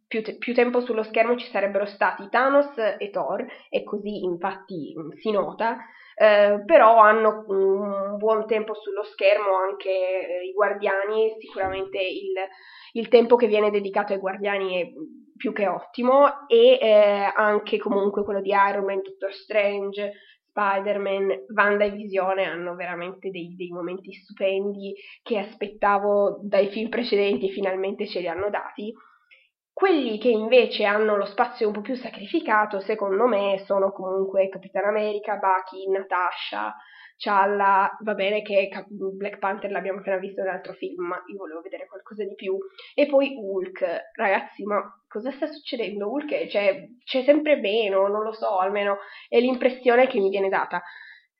più, 0.07 0.23
te- 0.23 0.37
più, 0.37 0.53
tempo 0.53 0.81
sullo 0.81 1.03
schermo 1.03 1.37
ci 1.37 1.49
sarebbero 1.51 1.85
stati 1.85 2.27
Thanos 2.29 2.75
e 2.97 3.09
Thor, 3.11 3.45
e 3.69 3.83
così 3.83 4.23
infatti 4.23 4.93
si 5.19 5.31
nota, 5.31 5.77
eh, 6.15 6.63
però 6.65 6.97
hanno 6.97 7.45
un 7.47 8.17
buon 8.17 8.45
tempo 8.47 8.73
sullo 8.73 9.03
schermo 9.03 9.55
anche 9.55 9.89
eh, 9.89 10.45
i 10.47 10.53
guardiani, 10.53 11.35
sicuramente 11.39 11.99
il, 11.99 12.33
il, 12.93 13.07
tempo 13.07 13.35
che 13.35 13.47
viene 13.47 13.69
dedicato 13.69 14.13
ai 14.13 14.19
guardiani 14.19 14.81
è 14.81 14.87
più 15.37 15.53
che 15.53 15.67
ottimo 15.67 16.47
e 16.47 16.79
eh, 16.81 17.31
anche 17.35 17.77
comunque 17.77 18.23
quello 18.23 18.41
di 18.41 18.49
Iron 18.49 18.85
Man, 18.85 19.01
Doctor 19.01 19.31
Strange, 19.31 20.11
Spider-Man, 20.59 21.45
Wanda 21.55 21.85
e 21.85 21.91
Visione 21.91 22.43
hanno 22.43 22.75
veramente 22.75 23.29
dei, 23.29 23.55
dei, 23.55 23.69
momenti 23.69 24.11
stupendi 24.11 24.93
che 25.23 25.39
aspettavo 25.39 26.41
dai 26.43 26.67
film 26.67 26.89
precedenti 26.89 27.49
finalmente 27.49 28.05
ce 28.05 28.19
li 28.19 28.27
hanno 28.27 28.49
dati. 28.49 28.93
Quelli 29.71 30.17
che 30.19 30.27
invece 30.27 30.83
hanno 30.83 31.15
lo 31.15 31.25
spazio 31.25 31.67
un 31.67 31.73
po' 31.73 31.81
più 31.81 31.95
sacrificato, 31.95 32.81
secondo 32.81 33.27
me, 33.27 33.63
sono 33.65 33.93
comunque 33.93 34.49
Capitan 34.49 34.83
America, 34.83 35.37
Bucky, 35.37 35.89
Natasha, 35.89 36.75
Cialla, 37.19 37.97
va 38.01 38.13
bene 38.13 38.41
che 38.41 38.69
Black 38.87 39.39
Panther 39.39 39.69
l'abbiamo 39.71 39.99
appena 39.99 40.15
visto 40.17 40.41
nell'altro 40.41 40.71
film, 40.71 41.05
ma 41.07 41.21
io 41.27 41.37
volevo 41.37 41.59
vedere 41.59 41.85
qualcosa 41.85 42.23
di 42.23 42.33
più. 42.33 42.57
E 42.95 43.07
poi 43.07 43.35
Hulk, 43.37 44.11
ragazzi, 44.15 44.63
ma 44.63 44.81
cosa 45.05 45.29
sta 45.31 45.45
succedendo? 45.47 46.09
Hulk 46.09 46.47
cioè, 46.47 46.87
c'è 47.03 47.23
sempre 47.23 47.57
meno, 47.57 48.07
non 48.07 48.23
lo 48.23 48.31
so, 48.31 48.57
almeno 48.59 48.99
è 49.27 49.37
l'impressione 49.37 50.07
che 50.07 50.17
mi 50.17 50.29
viene 50.29 50.47
data. 50.47 50.81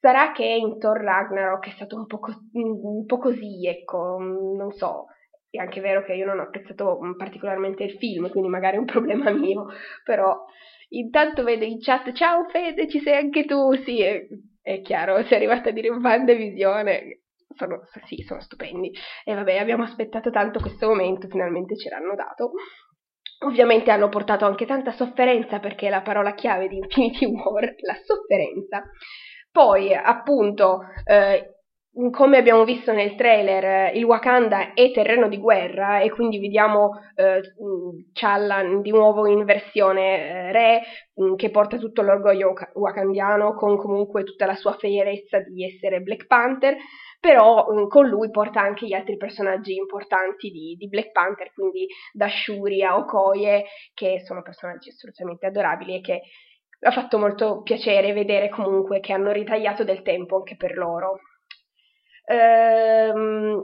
Sarà 0.02 0.34
che 0.34 0.44
in 0.44 0.80
Thor 0.80 1.00
Ragnarok 1.00 1.68
è 1.68 1.72
stato 1.72 1.96
un 1.96 2.08
po', 2.08 2.20
co- 2.20 2.36
un 2.54 3.06
po' 3.06 3.18
così, 3.18 3.66
ecco, 3.66 4.18
non 4.20 4.72
so. 4.74 5.06
È 5.50 5.60
anche 5.60 5.80
vero 5.80 6.04
che 6.04 6.14
io 6.14 6.26
non 6.26 6.40
ho 6.40 6.44
apprezzato 6.44 7.00
particolarmente 7.18 7.84
il 7.84 7.98
film, 7.98 8.30
quindi 8.30 8.50
magari 8.50 8.76
è 8.76 8.80
un 8.80 8.86
problema 8.86 9.32
mio, 9.32 9.68
però 10.04 10.44
intanto 10.90 11.44
vedo 11.44 11.64
in 11.64 11.80
chat, 11.80 12.12
ciao 12.12 12.44
Fede, 12.50 12.88
ci 12.90 13.00
sei 13.00 13.16
anche 13.16 13.46
tu, 13.46 13.74
sì, 13.84 14.04
è 14.74 14.82
chiaro, 14.82 15.24
sei 15.24 15.38
arrivata 15.38 15.70
a 15.70 15.72
dire 15.72 15.90
Vandevisione, 15.90 17.22
sono, 17.56 17.82
sì, 18.06 18.18
sono 18.22 18.40
stupendi. 18.40 18.92
E 19.24 19.34
vabbè, 19.34 19.58
abbiamo 19.58 19.84
aspettato 19.84 20.30
tanto 20.30 20.60
questo 20.60 20.88
momento, 20.88 21.28
finalmente 21.28 21.76
ce 21.76 21.90
l'hanno 21.90 22.14
dato. 22.14 22.52
Ovviamente 23.46 23.90
hanno 23.90 24.10
portato 24.10 24.46
anche 24.46 24.68
tanta 24.68 24.92
sofferenza 24.92 25.60
perché 25.60 25.88
è 25.88 25.90
la 25.90 26.02
parola 26.02 26.36
chiave 26.36 26.68
di 26.68 26.78
Infinity 26.78 27.26
War, 27.26 27.64
la 27.64 27.96
sofferenza. 28.04 28.84
Poi, 29.52 29.92
appunto, 29.96 30.82
eh, 31.04 31.59
come 32.12 32.38
abbiamo 32.38 32.64
visto 32.64 32.94
nel 32.94 33.16
trailer, 33.16 33.96
il 33.96 34.04
Wakanda 34.04 34.74
è 34.74 34.92
terreno 34.92 35.28
di 35.28 35.38
guerra 35.38 36.00
e 36.00 36.10
quindi 36.10 36.40
vediamo 36.40 36.92
eh, 37.16 37.42
Challa 38.14 38.64
di 38.82 38.92
nuovo 38.92 39.28
in 39.28 39.44
versione 39.44 40.18
eh, 40.18 40.52
re 40.52 40.82
che 41.36 41.50
porta 41.50 41.78
tutto 41.78 42.02
l'orgoglio 42.02 42.54
wakandiano 42.76 43.54
con 43.56 43.76
comunque 43.76 44.24
tutta 44.24 44.46
la 44.46 44.56
sua 44.56 44.74
fierezza 44.78 45.40
di 45.40 45.66
essere 45.66 46.00
Black 46.00 46.28
Panther, 46.28 46.78
però 47.20 47.66
con 47.88 48.08
lui 48.08 48.30
porta 48.30 48.62
anche 48.62 48.86
gli 48.86 48.94
altri 48.94 49.18
personaggi 49.18 49.76
importanti 49.76 50.50
di, 50.50 50.76
di 50.78 50.88
Black 50.88 51.12
Panther, 51.12 51.52
quindi 51.54 51.88
da 52.14 52.30
Shuri 52.30 52.84
a 52.84 52.96
Okoye, 52.98 53.66
che 53.94 54.22
sono 54.24 54.42
personaggi 54.42 54.90
assolutamente 54.90 55.48
adorabili 55.48 55.96
e 55.96 56.02
che 56.02 56.22
ha 56.82 56.92
fatto 56.92 57.18
molto 57.18 57.62
piacere 57.62 58.14
vedere 58.14 58.48
comunque 58.48 59.02
che 59.02 59.12
hanno 59.12 59.32
ritagliato 59.32 59.84
del 59.84 60.02
tempo 60.02 60.38
anche 60.38 60.56
per 60.56 60.78
loro. 60.78 61.20
Ehm, 62.32 63.64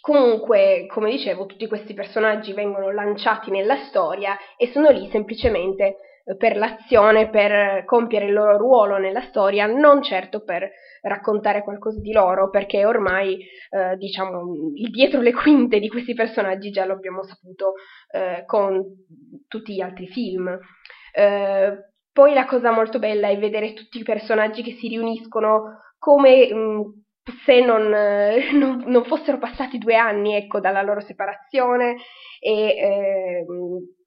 comunque, 0.00 0.86
come 0.86 1.10
dicevo, 1.10 1.46
tutti 1.46 1.66
questi 1.66 1.92
personaggi 1.92 2.52
vengono 2.52 2.92
lanciati 2.92 3.50
nella 3.50 3.76
storia 3.88 4.36
e 4.56 4.70
sono 4.70 4.90
lì 4.90 5.08
semplicemente 5.10 5.96
eh, 6.24 6.36
per 6.36 6.56
l'azione, 6.56 7.28
per 7.30 7.84
compiere 7.84 8.26
il 8.26 8.32
loro 8.32 8.56
ruolo 8.58 8.98
nella 8.98 9.22
storia, 9.22 9.66
non 9.66 10.02
certo 10.02 10.44
per 10.44 10.70
raccontare 11.02 11.64
qualcosa 11.64 12.00
di 12.00 12.12
loro, 12.12 12.48
perché 12.48 12.84
ormai, 12.84 13.38
eh, 13.70 13.96
diciamo, 13.96 14.52
il 14.76 14.90
dietro 14.90 15.20
le 15.20 15.32
quinte 15.32 15.80
di 15.80 15.88
questi 15.88 16.14
personaggi 16.14 16.70
già 16.70 16.84
lo 16.84 16.92
abbiamo 16.92 17.24
saputo 17.24 17.74
eh, 18.12 18.44
con 18.46 18.84
tutti 19.48 19.74
gli 19.74 19.80
altri 19.80 20.06
film. 20.06 20.56
Eh, 21.12 21.76
poi 22.12 22.34
la 22.34 22.46
cosa 22.46 22.70
molto 22.70 23.00
bella 23.00 23.28
è 23.28 23.36
vedere 23.38 23.72
tutti 23.74 23.98
i 23.98 24.04
personaggi 24.04 24.62
che 24.62 24.76
si 24.78 24.88
riuniscono 24.88 25.80
come 25.98 26.52
mh, 26.54 27.05
se 27.44 27.60
non, 27.60 27.92
eh, 27.92 28.52
non, 28.54 28.84
non, 28.86 29.04
fossero 29.04 29.38
passati 29.38 29.78
due 29.78 29.96
anni 29.96 30.34
ecco, 30.34 30.60
dalla 30.60 30.82
loro 30.82 31.00
separazione 31.00 31.96
e 32.40 32.52
eh, 32.52 33.44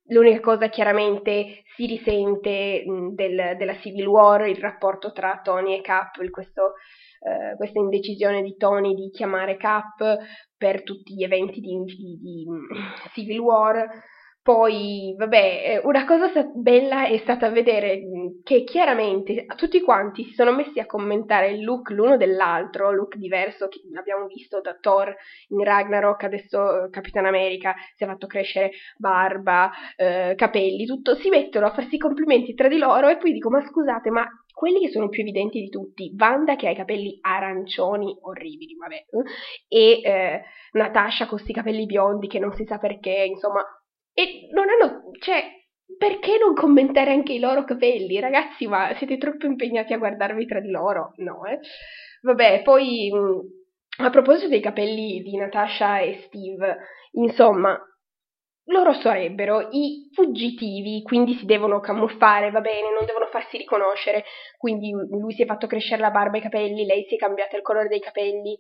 l'unica 0.07 0.39
cosa 0.39 0.69
chiaramente 0.69 1.63
si 1.75 1.85
risente 1.85 2.83
del, 3.13 3.55
della 3.57 3.77
Civil 3.79 4.07
War, 4.07 4.47
il 4.47 4.57
rapporto 4.57 5.11
tra 5.11 5.39
Tony 5.43 5.77
e 5.77 5.81
Cap, 5.81 6.17
questo, 6.29 6.73
eh, 7.21 7.55
questa 7.57 7.79
indecisione 7.79 8.41
di 8.41 8.55
Tony 8.55 8.93
di 8.93 9.09
chiamare 9.09 9.57
Cap 9.57 10.17
per 10.57 10.83
tutti 10.83 11.13
gli 11.13 11.23
eventi 11.23 11.59
di, 11.59 11.77
di, 11.83 12.17
di 12.19 12.45
Civil 13.13 13.39
War. 13.39 13.87
Poi, 14.49 15.13
vabbè, 15.15 15.61
eh, 15.63 15.81
una 15.83 16.05
cosa 16.05 16.31
bella 16.55 17.05
è 17.05 17.19
stata 17.19 17.51
vedere 17.51 17.99
mm, 17.99 18.41
che 18.41 18.63
chiaramente 18.63 19.45
tutti 19.55 19.79
quanti 19.79 20.23
si 20.23 20.33
sono 20.33 20.51
messi 20.51 20.79
a 20.79 20.87
commentare 20.87 21.51
il 21.51 21.63
look 21.63 21.91
l'uno 21.91 22.17
dell'altro, 22.17 22.91
look 22.91 23.15
diverso 23.17 23.67
che 23.67 23.79
abbiamo 23.95 24.25
visto 24.25 24.59
da 24.59 24.75
Thor 24.81 25.15
in 25.49 25.63
Ragnarok, 25.63 26.23
adesso 26.23 26.85
eh, 26.85 26.89
Capitan 26.89 27.27
America 27.27 27.75
si 27.95 28.03
è 28.03 28.07
fatto 28.07 28.25
crescere 28.25 28.71
barba, 28.97 29.69
eh, 29.95 30.33
capelli, 30.35 30.87
tutto, 30.87 31.13
si 31.13 31.29
mettono 31.29 31.67
a 31.67 31.71
farsi 31.71 31.99
complimenti 31.99 32.55
tra 32.55 32.67
di 32.67 32.79
loro 32.79 33.07
e 33.07 33.17
poi 33.17 33.33
dico, 33.33 33.51
ma 33.51 33.63
scusate, 33.63 34.09
ma 34.09 34.27
quelli 34.51 34.79
che 34.79 34.89
sono 34.89 35.09
più 35.09 35.21
evidenti 35.21 35.61
di 35.61 35.69
tutti, 35.69 36.11
Wanda 36.17 36.55
che 36.55 36.67
ha 36.67 36.71
i 36.71 36.75
capelli 36.75 37.19
arancioni 37.21 38.17
orribili, 38.21 38.75
vabbè, 38.75 39.05
e 39.67 40.01
eh, 40.03 40.41
Natasha 40.71 41.27
con 41.27 41.37
questi 41.37 41.53
capelli 41.53 41.85
biondi 41.85 42.27
che 42.27 42.39
non 42.39 42.51
si 42.53 42.65
sa 42.65 42.79
perché, 42.79 43.11
insomma, 43.11 43.63
e 44.13 44.49
non 44.51 44.65
hanno, 44.69 45.11
cioè, 45.19 45.43
perché 45.97 46.37
non 46.37 46.53
commentare 46.53 47.11
anche 47.11 47.33
i 47.33 47.39
loro 47.39 47.63
capelli? 47.63 48.19
Ragazzi, 48.19 48.67
ma 48.67 48.93
siete 48.95 49.17
troppo 49.17 49.45
impegnati 49.45 49.93
a 49.93 49.97
guardarvi 49.97 50.45
tra 50.45 50.59
di 50.59 50.69
loro? 50.69 51.13
No, 51.17 51.45
eh? 51.45 51.59
Vabbè, 52.21 52.61
poi 52.63 53.11
a 54.01 54.09
proposito 54.09 54.47
dei 54.47 54.61
capelli 54.61 55.21
di 55.21 55.35
Natasha 55.35 55.99
e 55.99 56.23
Steve, 56.27 56.77
insomma, 57.11 57.77
loro 58.65 58.93
sarebbero 58.93 59.67
i 59.71 60.09
fuggitivi, 60.13 61.01
quindi 61.01 61.33
si 61.33 61.45
devono 61.45 61.79
camuffare, 61.79 62.51
va 62.51 62.61
bene, 62.61 62.91
non 62.93 63.05
devono 63.05 63.25
farsi 63.31 63.57
riconoscere, 63.57 64.23
quindi 64.57 64.91
lui 64.91 65.33
si 65.33 65.41
è 65.41 65.45
fatto 65.45 65.67
crescere 65.67 66.01
la 66.01 66.11
barba 66.11 66.35
e 66.35 66.39
i 66.39 66.43
capelli, 66.43 66.85
lei 66.85 67.05
si 67.07 67.15
è 67.15 67.17
cambiato 67.17 67.55
il 67.55 67.61
colore 67.61 67.87
dei 67.87 67.99
capelli, 67.99 68.57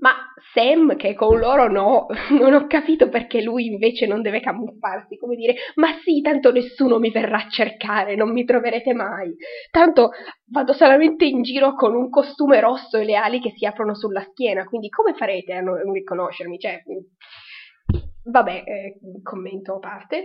ma 0.00 0.12
Sam, 0.52 0.96
che 0.96 1.14
con 1.14 1.38
loro 1.38 1.68
no, 1.68 2.06
non 2.38 2.52
ho 2.52 2.66
capito 2.66 3.08
perché 3.08 3.42
lui 3.42 3.66
invece 3.66 4.06
non 4.06 4.22
deve 4.22 4.40
camuffarsi, 4.40 5.16
come 5.16 5.36
dire, 5.36 5.54
ma 5.76 5.88
sì, 6.02 6.20
tanto 6.20 6.50
nessuno 6.52 6.98
mi 6.98 7.10
verrà 7.10 7.44
a 7.44 7.48
cercare, 7.48 8.16
non 8.16 8.32
mi 8.32 8.44
troverete 8.44 8.92
mai. 8.92 9.34
Tanto 9.70 10.10
vado 10.50 10.72
solamente 10.72 11.24
in 11.24 11.42
giro 11.42 11.74
con 11.74 11.94
un 11.94 12.10
costume 12.10 12.60
rosso 12.60 12.98
e 12.98 13.04
le 13.04 13.16
ali 13.16 13.40
che 13.40 13.52
si 13.56 13.64
aprono 13.64 13.94
sulla 13.94 14.26
schiena, 14.30 14.64
quindi 14.64 14.88
come 14.88 15.14
farete 15.14 15.52
a 15.54 15.60
non 15.60 15.92
riconoscermi? 15.92 16.58
Cioè, 16.58 16.82
vabbè, 18.24 18.62
eh, 18.66 18.98
commento 19.22 19.76
a 19.76 19.78
parte. 19.78 20.24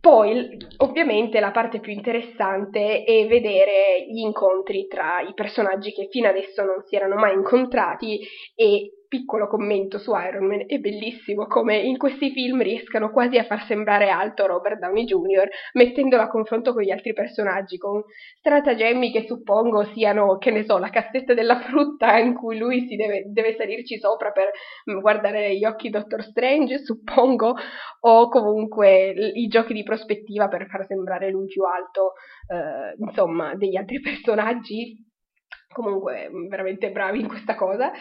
Poi, 0.00 0.56
ovviamente, 0.78 1.40
la 1.40 1.50
parte 1.50 1.80
più 1.80 1.92
interessante 1.92 3.02
è 3.02 3.26
vedere 3.26 4.06
gli 4.08 4.18
incontri 4.18 4.86
tra 4.86 5.20
i 5.20 5.34
personaggi 5.34 5.92
che 5.92 6.08
fino 6.10 6.28
adesso 6.28 6.62
non 6.62 6.82
si 6.84 6.96
erano 6.96 7.16
mai 7.16 7.34
incontrati 7.34 8.20
e 8.54 8.97
piccolo 9.08 9.48
commento 9.48 9.98
su 9.98 10.14
Iron 10.14 10.46
Man, 10.46 10.64
è 10.66 10.78
bellissimo 10.78 11.46
come 11.46 11.78
in 11.78 11.96
questi 11.96 12.30
film 12.30 12.62
riescano 12.62 13.10
quasi 13.10 13.38
a 13.38 13.44
far 13.44 13.64
sembrare 13.64 14.10
alto 14.10 14.46
Robert 14.46 14.78
Downey 14.78 15.04
Jr., 15.04 15.48
mettendolo 15.72 16.22
a 16.22 16.28
confronto 16.28 16.74
con 16.74 16.82
gli 16.82 16.90
altri 16.90 17.14
personaggi, 17.14 17.78
con 17.78 18.02
stratagemmi 18.38 19.10
che 19.10 19.24
suppongo 19.26 19.84
siano, 19.94 20.36
che 20.36 20.50
ne 20.50 20.64
so, 20.64 20.76
la 20.76 20.90
cassetta 20.90 21.32
della 21.32 21.58
frutta 21.60 22.18
in 22.18 22.34
cui 22.34 22.58
lui 22.58 22.86
si 22.86 22.96
deve, 22.96 23.24
deve 23.26 23.54
salirci 23.56 23.98
sopra 23.98 24.30
per 24.30 24.50
guardare 25.00 25.56
gli 25.56 25.64
occhi 25.64 25.88
Doctor 25.88 26.22
Strange, 26.22 26.78
suppongo, 26.78 27.56
o 28.00 28.28
comunque 28.28 29.10
i 29.10 29.46
giochi 29.48 29.72
di 29.72 29.82
prospettiva 29.82 30.48
per 30.48 30.66
far 30.68 30.86
sembrare 30.86 31.30
lui 31.30 31.46
più 31.46 31.62
alto, 31.64 32.12
eh, 32.48 32.94
insomma, 32.98 33.54
degli 33.54 33.76
altri 33.76 34.00
personaggi. 34.00 35.06
Comunque, 35.72 36.28
veramente 36.48 36.90
bravi 36.90 37.20
in 37.20 37.28
questa 37.28 37.54
cosa. 37.54 37.92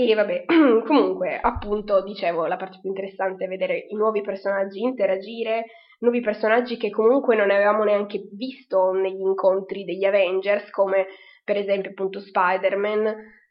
E 0.00 0.14
vabbè, 0.14 0.44
comunque, 0.86 1.40
appunto, 1.40 2.04
dicevo, 2.04 2.46
la 2.46 2.54
parte 2.54 2.78
più 2.80 2.90
interessante 2.90 3.44
è 3.46 3.48
vedere 3.48 3.86
i 3.88 3.96
nuovi 3.96 4.20
personaggi 4.20 4.80
interagire, 4.80 5.64
nuovi 5.98 6.20
personaggi 6.20 6.76
che 6.76 6.88
comunque 6.88 7.34
non 7.34 7.50
avevamo 7.50 7.82
neanche 7.82 8.28
visto 8.30 8.92
negli 8.92 9.18
incontri 9.18 9.82
degli 9.82 10.04
Avengers, 10.04 10.70
come 10.70 11.06
per 11.42 11.56
esempio 11.56 11.90
appunto 11.90 12.20
Spider-Man 12.20 13.06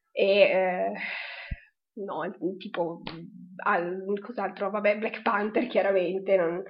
e... 0.09 0.39
Eh, 0.39 0.91
no, 1.95 2.21
tipo... 2.57 3.01
Al, 3.65 4.13
cos'altro? 4.21 4.69
Vabbè, 4.69 4.99
Black 4.99 5.23
Panther 5.23 5.67
chiaramente, 5.67 6.37
non, 6.37 6.63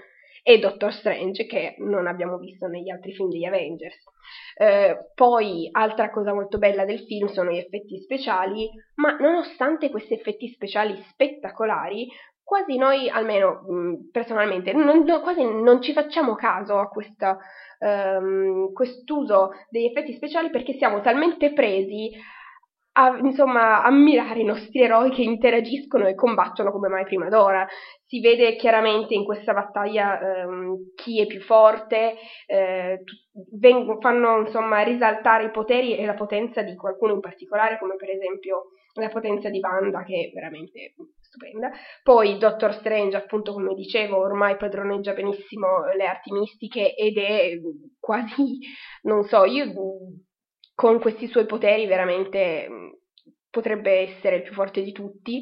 e 0.49 0.59
Doctor 0.59 0.93
Strange 0.93 1.45
che 1.45 1.75
non 1.79 2.07
abbiamo 2.07 2.37
visto 2.37 2.67
negli 2.67 2.89
altri 2.89 3.11
film 3.11 3.29
degli 3.29 3.43
Avengers. 3.43 3.97
Eh, 4.55 5.11
poi, 5.13 5.67
altra 5.73 6.09
cosa 6.09 6.33
molto 6.33 6.57
bella 6.57 6.85
del 6.85 7.01
film 7.01 7.27
sono 7.27 7.51
gli 7.51 7.57
effetti 7.57 7.99
speciali, 7.99 8.69
ma 8.95 9.17
nonostante 9.17 9.89
questi 9.89 10.13
effetti 10.13 10.47
speciali 10.47 11.03
spettacolari, 11.09 12.07
quasi 12.41 12.77
noi, 12.77 13.09
almeno 13.09 13.65
mh, 13.67 13.73
mm, 13.73 13.93
personalmente, 14.09 14.71
non, 14.71 15.03
no, 15.03 15.19
quasi 15.19 15.43
non 15.43 15.81
ci 15.81 15.91
facciamo 15.91 16.35
caso 16.35 16.79
a 16.79 16.87
questa, 16.87 17.37
um, 17.79 18.71
quest'uso 18.71 19.49
degli 19.69 19.87
effetti 19.87 20.13
speciali 20.13 20.49
perché 20.49 20.77
siamo 20.77 21.01
talmente 21.01 21.51
presi 21.51 22.09
a, 22.97 23.15
insomma, 23.21 23.83
ammirare 23.83 24.39
i 24.39 24.43
nostri 24.43 24.81
eroi 24.81 25.11
che 25.11 25.21
interagiscono 25.21 26.07
e 26.07 26.15
combattono 26.15 26.71
come 26.71 26.87
mai 26.87 27.05
prima 27.05 27.29
d'ora. 27.29 27.65
Si 28.03 28.19
vede 28.19 28.55
chiaramente 28.55 29.13
in 29.13 29.23
questa 29.23 29.53
battaglia 29.53 30.19
ehm, 30.19 30.93
chi 30.95 31.21
è 31.21 31.27
più 31.27 31.39
forte, 31.41 32.15
eh, 32.47 33.03
veng- 33.59 34.01
fanno 34.01 34.39
insomma 34.39 34.81
risaltare 34.81 35.45
i 35.45 35.51
poteri 35.51 35.95
e 35.95 36.05
la 36.05 36.15
potenza 36.15 36.63
di 36.63 36.75
qualcuno 36.75 37.13
in 37.13 37.19
particolare, 37.19 37.77
come 37.77 37.95
per 37.97 38.09
esempio 38.09 38.71
la 38.95 39.09
potenza 39.09 39.49
di 39.49 39.59
Wanda, 39.59 40.03
che 40.03 40.29
è 40.29 40.33
veramente 40.33 40.95
stupenda. 41.19 41.69
Poi 42.01 42.39
Doctor 42.39 42.73
Strange, 42.73 43.15
appunto, 43.15 43.53
come 43.53 43.75
dicevo, 43.75 44.17
ormai 44.17 44.57
padroneggia 44.57 45.13
benissimo 45.13 45.85
le 45.95 46.07
arti 46.07 46.31
mistiche 46.31 46.95
ed 46.95 47.17
è 47.17 47.51
quasi, 47.99 48.57
non 49.03 49.23
so, 49.23 49.43
io 49.43 49.71
con 50.77 50.99
questi 50.99 51.25
suoi 51.25 51.47
poteri 51.47 51.87
veramente 51.87 52.67
mm, 52.69 52.89
potrebbe 53.49 53.91
essere 53.93 54.35
il 54.35 54.41
più 54.43 54.53
forte 54.53 54.83
di 54.83 54.91
tutti, 54.91 55.41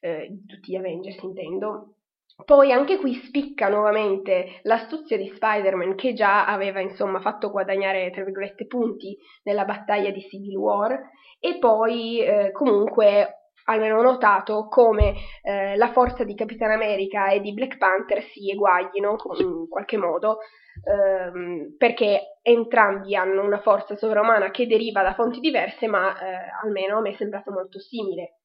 eh, 0.00 0.26
di 0.28 0.44
tutti 0.44 0.72
gli 0.72 0.76
Avengers 0.76 1.22
intendo. 1.22 1.98
Poi 2.44 2.72
anche 2.72 2.98
qui 2.98 3.14
spicca 3.14 3.68
nuovamente 3.68 4.58
l'astuzia 4.62 5.16
di 5.16 5.30
Spider-Man 5.32 5.94
che 5.94 6.14
già 6.14 6.46
aveva 6.46 6.80
insomma 6.80 7.20
fatto 7.20 7.52
guadagnare 7.52 8.10
tra 8.10 8.24
virgolette 8.24 8.66
punti 8.66 9.16
nella 9.44 9.64
battaglia 9.64 10.10
di 10.10 10.20
Civil 10.22 10.56
War 10.56 11.00
e 11.38 11.58
poi 11.60 12.20
eh, 12.20 12.50
comunque 12.50 13.41
almeno 13.64 13.98
ho 13.98 14.02
notato 14.02 14.66
come 14.68 15.14
eh, 15.42 15.76
la 15.76 15.90
forza 15.92 16.24
di 16.24 16.34
Capitan 16.34 16.70
America 16.70 17.28
e 17.28 17.40
di 17.40 17.52
Black 17.52 17.78
Panther 17.78 18.22
si 18.22 18.50
eguaglino 18.50 19.16
in 19.38 19.68
qualche 19.68 19.96
modo 19.96 20.38
ehm, 20.84 21.76
perché 21.76 22.38
entrambi 22.42 23.14
hanno 23.14 23.42
una 23.42 23.60
forza 23.60 23.96
sovrumana 23.96 24.50
che 24.50 24.66
deriva 24.66 25.02
da 25.02 25.14
fonti 25.14 25.40
diverse, 25.40 25.86
ma 25.86 26.18
eh, 26.18 26.36
almeno 26.62 26.98
a 26.98 27.00
me 27.00 27.10
è 27.10 27.14
sembrato 27.16 27.50
molto 27.50 27.78
simile. 27.78 28.38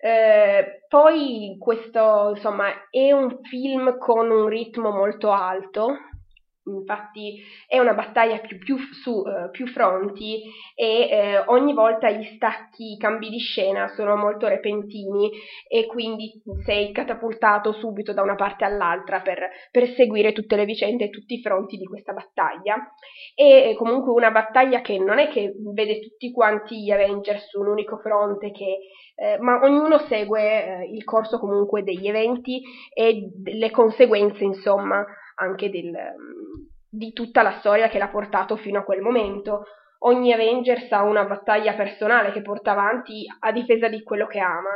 Eh, 0.00 0.84
poi 0.86 1.56
questo 1.58 2.30
insomma 2.34 2.88
è 2.88 3.10
un 3.10 3.40
film 3.42 3.98
con 3.98 4.30
un 4.30 4.46
ritmo 4.46 4.90
molto 4.90 5.32
alto 5.32 5.96
infatti 6.76 7.42
è 7.66 7.78
una 7.78 7.94
battaglia 7.94 8.38
più, 8.38 8.58
più 8.58 8.76
su 8.78 9.10
uh, 9.10 9.50
più 9.50 9.66
fronti 9.66 10.42
e 10.74 11.08
eh, 11.10 11.38
ogni 11.46 11.72
volta 11.72 12.10
gli 12.10 12.24
stacchi, 12.36 12.92
i 12.92 12.96
cambi 12.96 13.28
di 13.28 13.38
scena 13.38 13.88
sono 13.88 14.16
molto 14.16 14.46
repentini 14.48 15.30
e 15.68 15.86
quindi 15.86 16.42
sei 16.64 16.92
catapultato 16.92 17.72
subito 17.72 18.12
da 18.12 18.22
una 18.22 18.34
parte 18.34 18.64
all'altra 18.64 19.20
per, 19.20 19.48
per 19.70 19.88
seguire 19.94 20.32
tutte 20.32 20.56
le 20.56 20.64
vicende 20.64 21.04
e 21.04 21.10
tutti 21.10 21.34
i 21.34 21.42
fronti 21.42 21.76
di 21.76 21.84
questa 21.84 22.12
battaglia. 22.12 22.76
E 23.34 23.74
comunque 23.76 24.12
una 24.12 24.30
battaglia 24.30 24.80
che 24.80 24.98
non 24.98 25.18
è 25.18 25.28
che 25.28 25.54
vede 25.72 26.00
tutti 26.00 26.30
quanti 26.32 26.82
gli 26.82 26.90
Avengers 26.90 27.48
su 27.48 27.60
un 27.60 27.68
unico 27.68 27.98
fronte, 27.98 28.50
che, 28.50 28.78
eh, 29.16 29.38
ma 29.38 29.60
ognuno 29.62 29.98
segue 30.08 30.42
eh, 30.42 30.90
il 30.92 31.04
corso 31.04 31.38
comunque 31.38 31.82
degli 31.82 32.08
eventi 32.08 32.60
e 32.92 33.30
delle 33.34 33.70
conseguenze, 33.70 34.44
insomma, 34.44 35.04
anche 35.38 35.70
del, 35.70 35.96
di 36.88 37.12
tutta 37.12 37.42
la 37.42 37.58
storia 37.58 37.88
che 37.88 37.98
l'ha 37.98 38.08
portato 38.08 38.56
fino 38.56 38.78
a 38.78 38.84
quel 38.84 39.00
momento. 39.00 39.64
Ogni 40.00 40.32
Avengers 40.32 40.90
ha 40.92 41.02
una 41.02 41.24
battaglia 41.24 41.74
personale 41.74 42.32
che 42.32 42.42
porta 42.42 42.70
avanti 42.72 43.24
a 43.40 43.50
difesa 43.52 43.88
di 43.88 44.02
quello 44.02 44.26
che 44.26 44.38
ama 44.38 44.70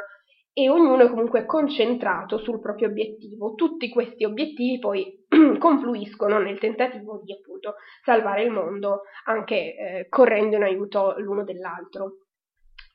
e 0.55 0.69
ognuno 0.69 1.05
è 1.05 1.09
comunque 1.09 1.47
concentrato 1.47 2.39
sul 2.39 2.61
proprio 2.61 2.89
obiettivo. 2.89 3.55
Tutti 3.55 3.89
questi 3.89 4.25
obiettivi 4.25 4.79
poi 4.79 5.25
confluiscono 5.59 6.39
nel 6.39 6.59
tentativo 6.59 7.23
di 7.25 7.33
appunto 7.33 7.77
salvare 8.05 8.43
il 8.43 8.51
mondo, 8.51 9.03
anche 9.25 9.55
eh, 9.55 10.07
correndo 10.09 10.57
in 10.57 10.65
aiuto 10.65 11.15
l'uno 11.19 11.45
dell'altro. 11.45 12.17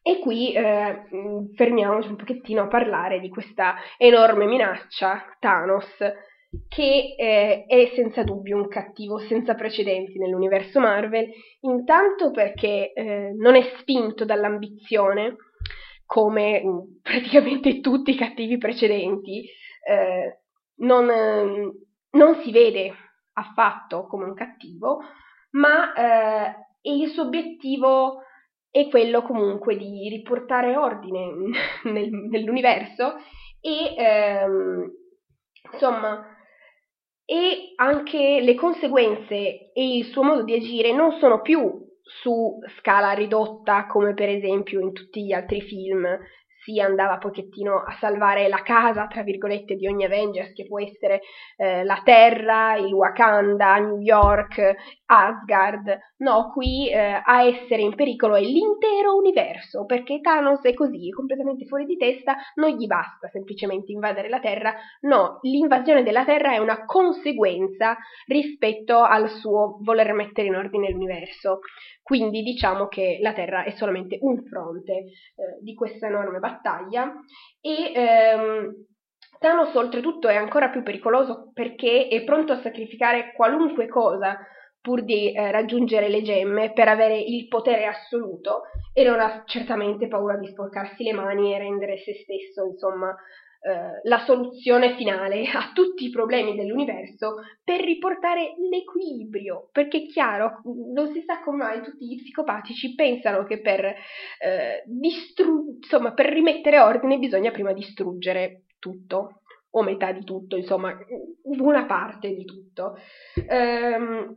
E 0.04 0.20
qui 0.20 0.54
eh, 0.54 1.04
fermiamoci 1.56 2.10
un 2.10 2.16
pochettino 2.16 2.64
a 2.64 2.68
parlare 2.68 3.20
di 3.20 3.30
questa 3.30 3.76
enorme 3.98 4.46
minaccia, 4.46 5.36
Thanos, 5.40 5.98
che 6.68 7.16
eh, 7.18 7.66
è 7.66 7.92
senza 7.96 8.24
dubbio 8.24 8.58
un 8.58 8.68
cattivo 8.68 9.20
senza 9.20 9.56
precedenti 9.56 10.18
nell'universo 10.18 10.80
Marvel, 10.80 11.30
intanto 11.62 12.32
perché 12.32 12.94
eh, 12.94 13.34
non 13.36 13.56
è 13.56 13.74
spinto 13.80 14.26
dall'ambizione, 14.26 15.36
come 16.06 16.64
praticamente 17.02 17.82
tutti 17.82 18.12
i 18.12 18.18
cattivi 18.18 18.58
precedenti, 18.58 19.46
eh, 19.88 20.42
non, 20.78 21.06
non 22.12 22.42
si 22.44 22.52
vede 22.52 22.94
affatto 23.34 24.08
come 24.08 24.26
un 24.26 24.34
cattivo, 24.34 25.00
ma 25.52 25.94
eh, 25.94 26.56
il 26.82 27.10
suo 27.10 27.24
obiettivo 27.24 28.22
è 28.70 28.88
quello 28.90 29.22
comunque 29.24 29.76
di 29.78 30.08
riportare 30.10 30.76
ordine 30.76 31.32
nel, 31.86 32.10
nell'universo 32.10 33.16
e 33.60 33.96
ehm, 33.98 34.92
insomma 35.72 36.37
e 37.30 37.74
anche 37.76 38.40
le 38.42 38.56
conseguenze 38.56 39.74
e 39.74 39.98
il 39.98 40.06
suo 40.06 40.24
modo 40.24 40.44
di 40.44 40.54
agire 40.54 40.94
non 40.94 41.20
sono 41.20 41.42
più 41.42 41.86
su 42.02 42.58
scala 42.80 43.12
ridotta 43.12 43.86
come 43.88 44.14
per 44.14 44.30
esempio 44.30 44.80
in 44.80 44.94
tutti 44.94 45.26
gli 45.26 45.34
altri 45.34 45.60
film 45.60 46.08
si 46.68 46.82
andava 46.82 47.18
pochettino 47.18 47.82
a 47.82 47.96
salvare 47.98 48.50
la 48.50 48.62
casa, 48.62 49.08
tra 49.08 49.24
virgolette, 49.24 49.76
di 49.76 49.88
ogni 49.88 50.04
Avengers, 50.04 50.52
che 50.52 50.66
può 50.66 50.82
essere 50.82 51.22
eh, 51.56 51.86
la 51.86 52.02
Terra, 52.04 52.76
il 52.76 52.92
Wakanda, 52.92 53.78
New 53.78 54.00
York, 54.00 54.76
Asgard. 55.06 55.98
No, 56.18 56.52
qui 56.52 56.90
eh, 56.90 57.22
a 57.24 57.44
essere 57.44 57.84
in 57.84 57.96
pericolo 57.96 58.36
è 58.36 58.42
l'intero 58.42 59.16
universo, 59.16 59.86
perché 59.86 60.20
Thanos 60.20 60.62
è 60.64 60.74
così, 60.74 61.10
completamente 61.10 61.66
fuori 61.66 61.86
di 61.86 61.96
testa, 61.96 62.36
non 62.56 62.72
gli 62.72 62.86
basta 62.86 63.30
semplicemente 63.30 63.94
invadere 63.94 64.28
la 64.28 64.40
Terra, 64.40 64.76
no, 65.02 65.40
l'invasione 65.44 66.04
della 66.04 66.26
Terra 66.26 66.52
è 66.52 66.58
una 66.58 66.84
conseguenza 66.84 67.98
rispetto 68.26 69.02
al 69.04 69.30
suo 69.30 69.78
voler 69.84 70.12
mettere 70.12 70.48
in 70.48 70.56
ordine 70.56 70.90
l'universo. 70.90 71.60
Quindi 72.08 72.42
diciamo 72.42 72.88
che 72.88 73.18
la 73.20 73.34
Terra 73.34 73.66
è 73.66 73.72
solamente 73.72 74.18
un 74.22 74.42
fronte 74.46 74.94
eh, 74.94 75.10
di 75.60 75.74
questa 75.74 76.08
enorme 76.08 76.40
battaglia 76.40 77.14
e 77.60 77.92
ehm, 77.94 78.72
Thanos 79.38 79.76
oltretutto 79.76 80.30
è 80.30 80.38
ancora 80.38 80.70
più 80.70 80.84
pericoloso 80.84 81.52
perché 81.54 82.08
è 82.08 82.24
pronto 82.24 82.54
a 82.54 82.62
sacrificare 82.62 83.34
qualunque 83.36 83.90
cosa 83.90 84.40
pur 84.80 85.04
di 85.04 85.34
eh, 85.34 85.52
raggiungere 85.52 86.08
le 86.08 86.22
gemme 86.22 86.72
per 86.72 86.88
avere 86.88 87.20
il 87.20 87.50
potere 87.50 87.88
assoluto 87.88 88.62
e 88.94 89.04
non 89.04 89.20
ha 89.20 89.44
certamente 89.46 90.08
paura 90.08 90.38
di 90.38 90.48
sporcarsi 90.48 91.04
le 91.04 91.12
mani 91.12 91.54
e 91.54 91.58
rendere 91.58 91.98
se 91.98 92.14
stesso, 92.14 92.64
insomma, 92.68 93.14
la 94.04 94.24
soluzione 94.26 94.96
finale 94.96 95.46
a 95.48 95.72
tutti 95.74 96.06
i 96.06 96.10
problemi 96.10 96.56
dell'universo 96.56 97.36
per 97.64 97.82
riportare 97.82 98.56
l'equilibrio, 98.70 99.70
perché 99.72 100.04
è 100.04 100.06
chiaro, 100.06 100.62
non 100.94 101.12
si 101.12 101.22
sa 101.26 101.42
come 101.42 101.64
mai 101.64 101.82
tutti 101.82 102.06
gli 102.06 102.22
psicopatici 102.22 102.96
pensano 102.96 103.44
che 103.44 103.60
per, 103.62 103.86
eh, 103.86 104.84
distru- 104.86 105.76
insomma, 105.82 106.14
per 106.14 106.28
rimettere 106.28 106.80
ordine 106.80 107.18
bisogna 107.18 107.52
prima 107.52 107.74
distruggere 107.74 108.64
tutto 108.80 109.42
o 109.72 109.84
metà 109.84 110.12
di 110.12 110.24
tutto, 110.24 110.56
insomma, 110.56 110.98
una 111.44 111.86
parte 111.86 112.34
di 112.34 112.46
tutto. 112.46 112.98
Ehm, 113.50 114.36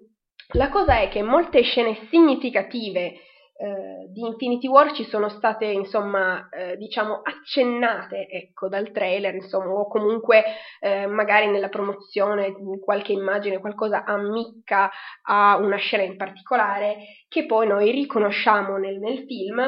la 0.55 0.69
cosa 0.69 1.01
è 1.01 1.09
che 1.09 1.23
molte 1.23 1.62
scene 1.62 2.07
significative 2.11 3.12
eh, 3.61 4.07
di 4.09 4.23
Infinity 4.23 4.66
War 4.68 4.92
ci 4.92 5.05
sono 5.05 5.29
state, 5.29 5.66
insomma, 5.66 6.49
eh, 6.49 6.79
diciamo, 6.79 7.20
accennate, 7.23 8.27
ecco, 8.27 8.68
dal 8.68 8.90
trailer, 8.90 9.35
insomma, 9.35 9.73
o 9.73 9.87
comunque 9.87 10.42
eh, 10.81 11.07
magari 11.07 11.51
nella 11.51 11.68
promozione 11.68 12.55
qualche 12.83 13.12
immagine, 13.12 13.59
qualcosa 13.59 14.05
ammicca 14.05 14.90
a 15.25 15.59
una 15.59 15.77
scena 15.77 16.05
in 16.05 16.16
particolare 16.16 16.96
che 17.29 17.44
poi 17.44 17.66
noi 17.66 17.90
riconosciamo 17.90 18.79
nel, 18.79 18.99
nel 18.99 19.27
film. 19.27 19.61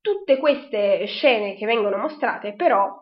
Tutte 0.00 0.38
queste 0.38 1.04
scene 1.04 1.54
che 1.54 1.66
vengono 1.66 1.98
mostrate, 1.98 2.54
però, 2.54 2.98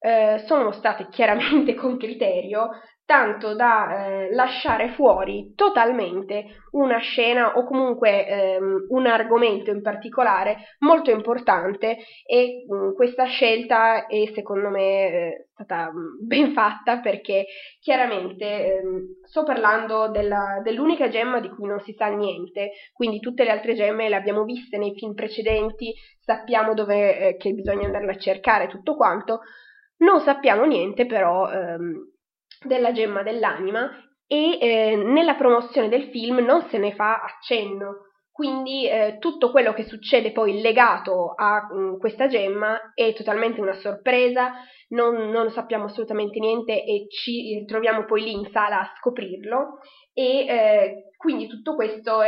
eh, 0.00 0.42
sono 0.46 0.64
mostrate 0.64 1.06
chiaramente 1.10 1.74
con 1.78 1.96
criterio 1.96 2.70
tanto 3.10 3.56
da 3.56 4.06
eh, 4.06 4.32
lasciare 4.32 4.90
fuori 4.90 5.52
totalmente 5.56 6.44
una 6.70 6.98
scena 6.98 7.56
o 7.56 7.64
comunque 7.64 8.24
ehm, 8.24 8.86
un 8.90 9.06
argomento 9.06 9.72
in 9.72 9.82
particolare 9.82 10.76
molto 10.78 11.10
importante 11.10 11.96
e 12.24 12.66
mh, 12.68 12.72
mm, 12.72 12.94
questa 12.94 13.24
scelta 13.24 14.06
è 14.06 14.30
secondo 14.32 14.68
me 14.68 15.08
eh, 15.08 15.48
stata 15.54 15.90
mm, 15.90 16.24
ben 16.24 16.52
fatta 16.52 17.00
perché 17.00 17.46
chiaramente 17.80 18.78
ehm, 18.78 19.00
sto 19.24 19.42
parlando 19.42 20.08
della, 20.10 20.60
dell'unica 20.62 21.08
gemma 21.08 21.40
di 21.40 21.48
cui 21.48 21.66
non 21.66 21.80
si 21.80 21.92
sa 21.94 22.06
niente, 22.06 22.70
quindi 22.92 23.18
tutte 23.18 23.42
le 23.42 23.50
altre 23.50 23.74
gemme 23.74 24.08
le 24.08 24.14
abbiamo 24.14 24.44
viste 24.44 24.78
nei 24.78 24.94
film 24.94 25.14
precedenti, 25.14 25.92
sappiamo 26.20 26.74
dove 26.74 27.18
eh, 27.18 27.36
che 27.36 27.50
bisogna 27.54 27.86
andarle 27.86 28.12
a 28.12 28.18
cercare 28.18 28.68
tutto 28.68 28.94
quanto, 28.94 29.40
non 29.96 30.20
sappiamo 30.20 30.64
niente 30.64 31.06
però 31.06 31.50
ehm, 31.50 32.18
della 32.64 32.92
gemma 32.92 33.22
dell'anima 33.22 33.90
e 34.26 34.58
eh, 34.60 34.96
nella 34.96 35.34
promozione 35.34 35.88
del 35.88 36.10
film 36.10 36.38
non 36.38 36.68
se 36.68 36.78
ne 36.78 36.94
fa 36.94 37.20
accenno. 37.22 38.06
Quindi 38.30 38.88
eh, 38.88 39.18
tutto 39.18 39.50
quello 39.50 39.74
che 39.74 39.84
succede 39.84 40.32
poi 40.32 40.60
legato 40.60 41.34
a 41.36 41.68
mh, 41.70 41.78
mm, 41.78 41.98
questa 41.98 42.26
gemma 42.26 42.92
è 42.94 43.12
totalmente 43.12 43.60
una 43.60 43.74
sorpresa, 43.74 44.52
non, 44.90 45.28
non, 45.30 45.50
sappiamo 45.50 45.84
assolutamente 45.84 46.38
niente 46.38 46.84
e 46.84 47.06
ci 47.10 47.64
troviamo 47.66 48.04
poi 48.04 48.22
lì 48.22 48.32
in 48.32 48.48
sala 48.50 48.80
a 48.80 48.92
scoprirlo 48.98 49.80
e 50.12 50.46
eh, 50.46 51.10
quindi 51.16 51.46
tutto 51.46 51.74
questo 51.74 52.20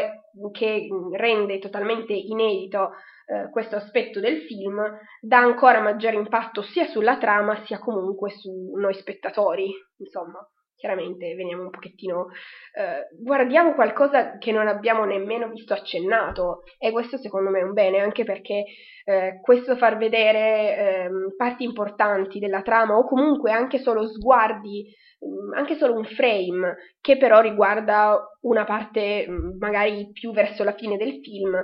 che 0.53 0.88
mm, 0.90 1.14
rende 1.14 1.59
totalmente 1.59 2.12
inedito 2.12 2.92
eh, 3.27 3.51
questo 3.51 3.77
aspetto 3.77 4.21
del 4.21 4.42
film 4.42 4.83
dà 5.21 5.38
ancora 5.38 5.81
maggiore 5.81 6.16
impatto 6.16 6.62
sia 6.62 6.87
sulla 6.87 7.18
trama 7.18 7.64
sia 7.64 7.79
comunque 7.79 8.31
su 8.31 8.73
noi 8.77 8.95
spettatori, 8.95 9.73
insomma. 9.99 10.47
Chiaramente 10.83 11.37
veniamo 11.37 11.62
un 11.62 11.71
pochettino. 11.71 12.27
Eh, 12.75 13.07
guardiamo 13.23 13.75
qualcosa 13.75 14.37
che 14.38 14.51
non 14.51 14.66
abbiamo 14.66 15.05
nemmeno 15.05 15.47
visto 15.49 15.75
accennato, 15.75 16.64
e 16.77 16.90
questo 16.90 17.18
secondo 17.18 17.51
me 17.51 17.61
è 17.61 17.62
un 17.62 17.73
bene, 17.73 18.01
anche 18.01 18.25
perché 18.25 18.64
eh, 19.05 19.38
questo 19.40 19.77
far 19.77 19.97
vedere 19.97 21.05
ehm, 21.05 21.35
parti 21.37 21.62
importanti 21.62 22.40
della 22.40 22.62
trama, 22.62 22.97
o 22.97 23.07
comunque 23.07 23.53
anche 23.53 23.79
solo 23.79 24.09
sguardi 24.09 24.92
mm, 25.25 25.53
anche 25.53 25.77
solo 25.77 25.95
un 25.95 26.05
frame 26.05 26.75
che 27.01 27.16
però 27.16 27.40
riguarda 27.40 28.18
una 28.40 28.64
parte 28.64 29.25
mm, 29.29 29.59
magari 29.61 30.11
più 30.11 30.33
verso 30.33 30.64
la 30.64 30.75
fine 30.75 30.97
del 30.97 31.21
film 31.23 31.62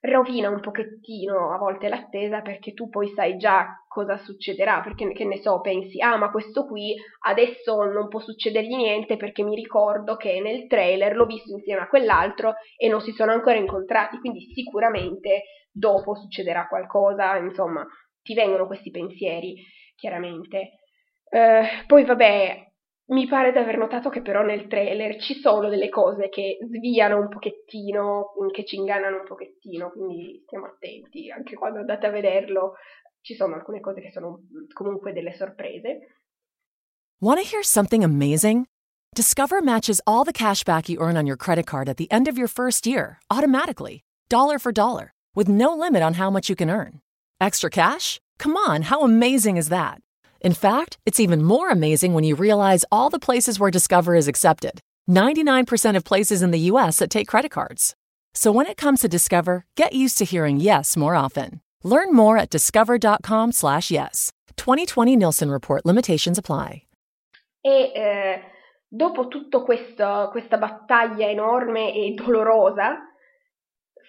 rovina 0.00 0.48
un 0.48 0.60
pochettino 0.60 1.52
a 1.52 1.58
volte 1.58 1.88
l'attesa 1.88 2.40
perché 2.40 2.72
tu 2.72 2.88
poi 2.88 3.08
sai 3.08 3.36
già 3.36 3.84
cosa 3.88 4.16
succederà, 4.16 4.80
perché 4.80 5.10
che 5.12 5.24
ne 5.24 5.38
so, 5.38 5.60
pensi, 5.60 6.00
ah 6.00 6.16
ma 6.16 6.30
questo 6.30 6.66
qui 6.66 6.94
adesso 7.26 7.82
non 7.84 8.08
può 8.08 8.20
succedergli 8.20 8.76
niente 8.76 9.16
perché 9.16 9.42
mi 9.42 9.56
ricordo 9.56 10.16
che 10.16 10.40
nel 10.40 10.66
trailer 10.68 11.16
l'ho 11.16 11.26
visto 11.26 11.52
insieme 11.52 11.82
a 11.82 11.88
quell'altro 11.88 12.54
e 12.76 12.88
non 12.88 13.00
si 13.00 13.12
sono 13.12 13.32
ancora 13.32 13.56
incontrati, 13.56 14.18
quindi 14.18 14.40
sicuramente 14.52 15.42
dopo 15.70 16.14
succederà 16.14 16.68
qualcosa, 16.68 17.36
insomma, 17.36 17.84
ti 18.22 18.34
vengono 18.34 18.66
questi 18.66 18.90
pensieri, 18.90 19.56
chiaramente. 19.96 20.72
Uh, 21.30 21.86
poi 21.86 22.04
vabbè, 22.04 22.67
mi 23.08 23.26
pare 23.26 23.52
di 23.52 23.58
aver 23.58 23.78
notato 23.78 24.10
che 24.10 24.20
però 24.20 24.42
nel 24.42 24.66
trailer 24.66 25.20
ci 25.20 25.40
sono 25.40 25.68
delle 25.68 25.88
cose 25.88 26.28
che 26.28 26.58
sviano 26.60 27.18
un 27.18 27.28
pochettino, 27.28 28.32
che 28.52 28.64
ci 28.64 28.76
ingannano 28.76 29.18
un 29.20 29.24
pochettino, 29.24 29.90
quindi 29.90 30.42
stiamo 30.44 30.66
attenti, 30.66 31.30
anche 31.30 31.54
quando 31.54 31.78
andate 31.78 32.06
a 32.06 32.10
vederlo 32.10 32.74
ci 33.22 33.34
sono 33.34 33.54
alcune 33.54 33.80
cose 33.80 34.00
che 34.00 34.10
sono 34.10 34.42
comunque 34.72 35.12
delle 35.12 35.32
sorprese. 35.32 35.98
Want 37.20 37.40
to 37.40 37.44
hear 37.44 37.64
something 37.64 38.04
amazing? 38.04 38.66
Discover 39.14 39.62
matches 39.62 40.00
all 40.06 40.24
the 40.24 40.32
cash 40.32 40.62
back 40.62 40.88
you 40.88 41.00
earn 41.00 41.16
on 41.16 41.26
your 41.26 41.36
credit 41.36 41.66
card 41.66 41.88
at 41.88 41.96
the 41.96 42.10
end 42.12 42.28
of 42.28 42.36
your 42.36 42.48
first 42.48 42.86
year, 42.86 43.18
automatically, 43.30 44.04
dollar 44.28 44.58
for 44.58 44.70
dollar, 44.70 45.12
with 45.34 45.48
no 45.48 45.74
limit 45.74 46.02
on 46.02 46.14
how 46.14 46.30
much 46.30 46.48
you 46.48 46.54
can 46.54 46.70
earn. 46.70 47.00
Extra 47.40 47.70
cash? 47.70 48.20
Come 48.38 48.56
on, 48.56 48.82
how 48.82 49.02
amazing 49.02 49.56
is 49.56 49.70
that? 49.70 50.00
In 50.40 50.52
fact, 50.52 50.98
it's 51.04 51.20
even 51.20 51.42
more 51.42 51.70
amazing 51.70 52.14
when 52.14 52.24
you 52.24 52.36
realize 52.36 52.84
all 52.92 53.10
the 53.10 53.18
places 53.18 53.58
where 53.58 53.70
Discover 53.70 54.14
is 54.14 54.28
accepted 54.28 54.80
99% 55.10 55.96
of 55.96 56.04
places 56.04 56.42
in 56.42 56.50
the 56.50 56.70
US 56.70 56.98
that 56.98 57.10
take 57.10 57.26
credit 57.26 57.50
cards. 57.50 57.94
So 58.34 58.52
when 58.52 58.66
it 58.66 58.76
comes 58.76 59.00
to 59.00 59.08
Discover, 59.08 59.64
get 59.74 59.94
used 59.94 60.18
to 60.18 60.24
hearing 60.24 60.60
yes 60.60 60.96
more 60.96 61.14
often. 61.14 61.60
Learn 61.82 62.14
more 62.14 62.36
at 62.36 62.50
discover.com/slash 62.50 63.90
yes. 63.90 64.32
2020 64.56 65.16
Nielsen 65.16 65.50
Report 65.50 65.84
limitations 65.86 66.38
apply. 66.38 66.82
E 67.60 67.92
eh, 67.94 68.42
dopo 68.86 69.28
tutta 69.28 69.60
questa 69.62 70.58
battaglia 70.58 71.28
enorme 71.28 71.92
e 71.94 72.14
dolorosa, 72.14 72.98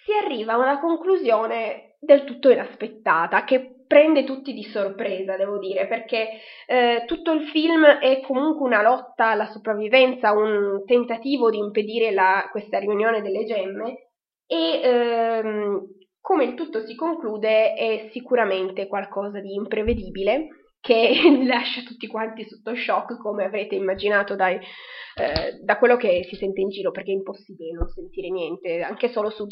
si 0.06 0.12
arriva 0.26 0.54
a 0.54 0.58
una 0.58 0.80
conclusione 0.80 1.96
del 2.00 2.24
tutto 2.24 2.50
inaspettata 2.50 3.44
che 3.44 3.79
prende 3.89 4.23
tutti 4.23 4.54
di 4.54 4.62
sorpresa, 4.65 5.36
devo 5.36 5.58
dire, 5.58 5.88
perché 5.88 6.30
eh, 6.67 7.06
tutto 7.08 7.32
il 7.32 7.47
film 7.47 7.84
è 7.84 8.21
comunque 8.21 8.67
una 8.67 8.84
lotta 8.84 9.30
alla 9.30 9.47
sopravvivenza, 9.47 10.32
un 10.32 10.84
tentativo 10.86 11.49
di 11.49 11.58
impedire 11.58 12.12
la, 12.12 12.47
questa 12.52 12.78
riunione 12.78 13.23
delle 13.23 13.45
gemme 13.45 14.10
e 14.45 14.82
ehm, 14.84 15.82
come 16.21 16.43
il 16.43 16.54
tutto 16.54 16.86
si 16.86 16.93
conclude 16.93 17.73
è 17.73 18.10
sicuramente 18.12 18.86
qualcosa 18.86 19.39
di 19.39 19.56
imprevedibile 19.56 20.49
che 20.80 21.10
lascia 21.47 21.82
tutti 21.82 22.06
quanti 22.06 22.43
sotto 22.47 22.75
shock, 22.75 23.17
come 23.17 23.43
avrete 23.43 23.73
immaginato 23.73 24.36
dai, 24.36 24.54
eh, 24.56 25.60
da 25.63 25.80
quello 25.80 25.97
che 25.97 26.25
si 26.30 26.36
sente 26.36 26.62
in 26.62 26.69
giro, 26.69 26.91
perché 26.91 27.10
è 27.10 27.15
impossibile 27.15 27.71
non 27.71 27.88
sentire 27.88 28.30
niente, 28.30 28.84
anche 28.84 29.10
solo 29.10 29.32
su 29.32 29.47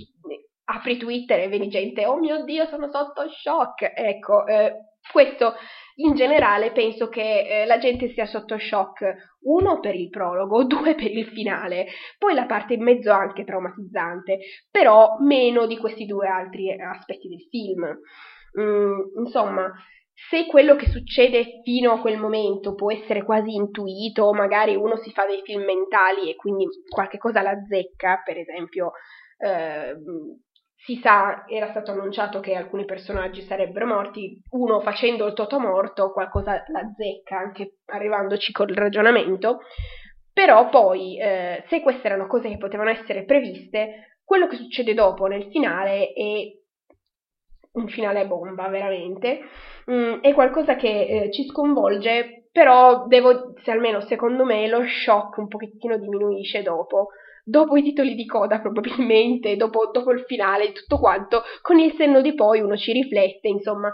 apri 0.69 0.97
Twitter 0.97 1.39
e 1.39 1.47
vedi 1.47 1.69
gente, 1.69 2.05
oh 2.05 2.17
mio 2.17 2.43
Dio, 2.43 2.65
sono 2.65 2.89
sotto 2.89 3.27
shock. 3.29 3.91
Ecco, 3.95 4.45
eh, 4.45 4.73
questo 5.11 5.53
in 5.95 6.13
generale 6.13 6.71
penso 6.71 7.07
che 7.07 7.61
eh, 7.61 7.65
la 7.65 7.77
gente 7.77 8.09
sia 8.09 8.25
sotto 8.25 8.57
shock, 8.57 9.35
uno 9.43 9.79
per 9.79 9.95
il 9.95 10.09
prologo, 10.09 10.63
due 10.65 10.95
per 10.95 11.11
il 11.11 11.27
finale, 11.27 11.87
poi 12.17 12.33
la 12.33 12.45
parte 12.45 12.73
in 12.73 12.83
mezzo 12.83 13.11
anche 13.11 13.45
traumatizzante, 13.45 14.39
però 14.69 15.17
meno 15.19 15.65
di 15.65 15.77
questi 15.77 16.05
due 16.05 16.27
altri 16.27 16.71
aspetti 16.71 17.27
del 17.27 17.47
film. 17.49 17.99
Mm, 18.59 19.23
insomma, 19.23 19.71
se 20.29 20.47
quello 20.47 20.75
che 20.75 20.87
succede 20.87 21.61
fino 21.63 21.93
a 21.93 21.99
quel 22.01 22.17
momento 22.17 22.73
può 22.73 22.91
essere 22.91 23.23
quasi 23.23 23.53
intuito, 23.53 24.33
magari 24.33 24.75
uno 24.75 24.97
si 24.97 25.11
fa 25.11 25.25
dei 25.25 25.41
film 25.43 25.63
mentali 25.63 26.29
e 26.29 26.35
quindi 26.35 26.65
qualche 26.89 27.17
cosa 27.17 27.41
la 27.41 27.55
zecca, 27.69 28.21
per 28.25 28.37
esempio 28.37 28.91
eh, 29.37 29.95
si 30.77 30.99
sa, 31.01 31.45
era 31.47 31.69
stato 31.71 31.91
annunciato 31.91 32.39
che 32.39 32.55
alcuni 32.55 32.85
personaggi 32.85 33.41
sarebbero 33.41 33.85
morti, 33.85 34.41
uno 34.51 34.79
facendo 34.81 35.25
il 35.25 35.33
toto 35.33 35.59
morto, 35.59 36.11
qualcosa 36.11 36.63
la 36.67 36.91
zecca, 36.95 37.37
anche 37.37 37.77
arrivandoci 37.85 38.51
col 38.51 38.73
ragionamento, 38.73 39.61
però 40.31 40.69
poi, 40.69 41.19
eh, 41.19 41.63
se 41.67 41.81
queste 41.81 42.07
erano 42.07 42.27
cose 42.27 42.47
che 42.47 42.57
potevano 42.57 42.91
essere 42.91 43.25
previste, 43.25 44.19
quello 44.23 44.47
che 44.47 44.57
succede 44.57 44.93
dopo 44.93 45.25
nel 45.25 45.49
finale 45.49 46.13
è 46.13 46.55
un 47.73 47.87
finale 47.87 48.27
bomba, 48.27 48.67
veramente, 48.67 49.39
mm, 49.89 50.19
è 50.21 50.33
qualcosa 50.33 50.75
che 50.75 51.05
eh, 51.05 51.31
ci 51.31 51.45
sconvolge, 51.45 52.49
però 52.51 53.07
devo, 53.07 53.53
se 53.63 53.71
almeno 53.71 54.01
secondo 54.01 54.45
me, 54.45 54.67
lo 54.67 54.83
shock 54.85 55.37
un 55.37 55.47
pochettino 55.47 55.97
diminuisce 55.97 56.61
dopo 56.61 57.09
dopo 57.47 57.77
i 57.77 57.83
titoli 57.83 58.13
di 58.13 58.25
coda 58.25 58.59
probabilmente, 58.61 59.55
dopo, 59.55 59.89
dopo 59.91 60.11
il 60.11 60.23
finale, 60.25 60.73
tutto 60.73 60.99
quanto, 60.99 61.43
con 61.61 61.79
il 61.79 61.93
senno 61.95 62.21
di 62.21 62.33
poi 62.33 62.59
uno 62.59 62.75
ci 62.75 62.91
riflette, 62.91 63.47
insomma, 63.47 63.91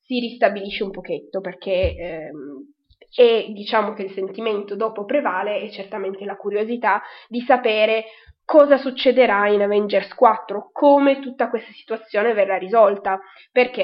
si 0.00 0.18
ristabilisce 0.18 0.82
un 0.82 0.90
pochetto 0.90 1.40
perché 1.40 1.94
ehm, 1.96 2.72
e 3.16 3.52
diciamo 3.52 3.92
che 3.92 4.02
il 4.02 4.12
sentimento 4.12 4.74
dopo 4.74 5.04
prevale 5.04 5.60
e 5.60 5.70
certamente 5.70 6.24
la 6.24 6.36
curiosità 6.36 7.00
di 7.28 7.40
sapere 7.42 8.06
cosa 8.44 8.76
succederà 8.76 9.48
in 9.48 9.62
Avengers 9.62 10.12
4, 10.14 10.70
come 10.72 11.20
tutta 11.20 11.48
questa 11.48 11.72
situazione 11.72 12.34
verrà 12.34 12.58
risolta, 12.58 13.18
perché 13.50 13.82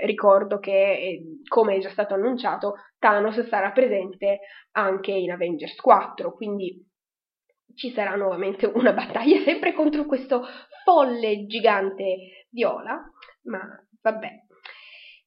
eh, 0.00 0.06
ricordo 0.06 0.58
che, 0.58 0.72
eh, 0.72 1.22
come 1.46 1.76
è 1.76 1.78
già 1.78 1.90
stato 1.90 2.14
annunciato, 2.14 2.74
Thanos 2.98 3.46
sarà 3.46 3.70
presente 3.70 4.40
anche 4.72 5.12
in 5.12 5.30
Avengers 5.30 5.76
4, 5.76 6.32
quindi 6.32 6.89
ci 7.80 7.90
sarà 7.92 8.14
nuovamente 8.14 8.66
una 8.66 8.92
battaglia 8.92 9.40
sempre 9.42 9.72
contro 9.72 10.04
questo 10.04 10.46
folle 10.84 11.46
gigante 11.46 12.46
viola, 12.50 13.00
ma 13.44 13.60
vabbè. 14.02 14.28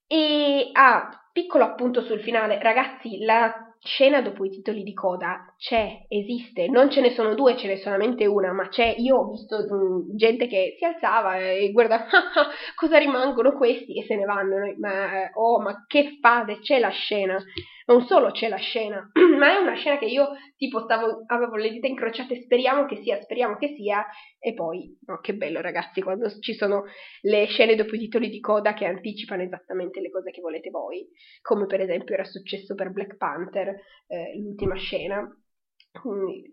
E 0.06 0.70
ah, 0.74 1.10
piccolo 1.32 1.64
appunto 1.64 2.04
sul 2.04 2.22
finale, 2.22 2.62
ragazzi, 2.62 3.24
la 3.24 3.74
scena 3.80 4.22
dopo 4.22 4.46
i 4.46 4.50
titoli 4.50 4.84
di 4.84 4.94
coda 4.94 5.54
c'è, 5.58 6.06
esiste, 6.08 6.68
non 6.68 6.90
ce 6.90 7.02
ne 7.02 7.10
sono 7.10 7.34
due, 7.34 7.58
ce 7.58 7.68
n'è 7.68 7.78
solamente 7.78 8.26
una, 8.26 8.54
ma 8.54 8.70
c'è, 8.70 8.96
io 8.98 9.18
ho 9.18 9.32
visto 9.32 9.58
mh, 9.58 9.76
mm, 9.76 10.16
gente 10.16 10.48
che 10.48 10.76
si 10.78 10.86
alzava 10.86 11.38
e 11.38 11.72
guardava 11.72 12.06
ah, 12.08 12.48
cosa 12.76 12.98
rimangono 12.98 13.54
questi 13.54 13.98
e 13.98 14.06
se 14.06 14.16
ne 14.16 14.26
vanno, 14.26 14.58
ma 14.78 15.32
oh, 15.34 15.60
ma 15.60 15.86
che 15.88 16.20
fase, 16.22 16.60
c'è 16.60 16.80
la 16.80 16.92
scena, 16.92 17.44
non 17.86 18.06
solo 18.06 18.32
c'è 18.32 18.48
la 18.48 18.58
scena, 18.58 19.12
ma 19.38 19.58
è 19.58 19.62
una 19.62 19.76
scena 19.76 19.98
che 19.98 20.06
io 20.06 20.30
tipo 20.56 20.82
stavo, 20.82 21.24
avevo 21.28 21.56
le 21.56 21.70
dita 21.70 21.88
incrociate, 21.88 22.42
speriamo 22.42 22.86
che 22.86 23.02
sia, 23.02 23.22
speriamo 23.22 23.56
che 23.58 23.76
sia, 23.76 24.06
e 24.40 24.54
poi, 24.54 24.98
no, 25.06 25.20
che 25.20 25.36
bello 25.36 25.62
ragazzi, 25.62 26.02
quando 26.02 26.30
ci 26.40 26.54
sono 26.54 26.84
le 27.22 27.46
scene 27.46 27.76
dopo 27.76 27.96
i 27.96 28.00
titoli 28.00 28.30
di 28.30 28.40
coda 28.40 28.74
che 28.74 28.86
anticipano 28.86 29.44
esattamente 29.44 30.02
le 30.02 30.10
cose 30.10 30.32
che 30.32 30.42
volete 30.42 30.70
voi, 30.70 31.08
come 31.42 31.66
per 31.66 31.82
esempio 31.82 32.14
era 32.14 32.24
successo 32.24 32.76
per 32.76 32.92
Black 32.92 33.18
Panther, 33.18 33.70
eh, 34.08 34.38
l'ultima 34.38 34.76
scena, 34.76 35.28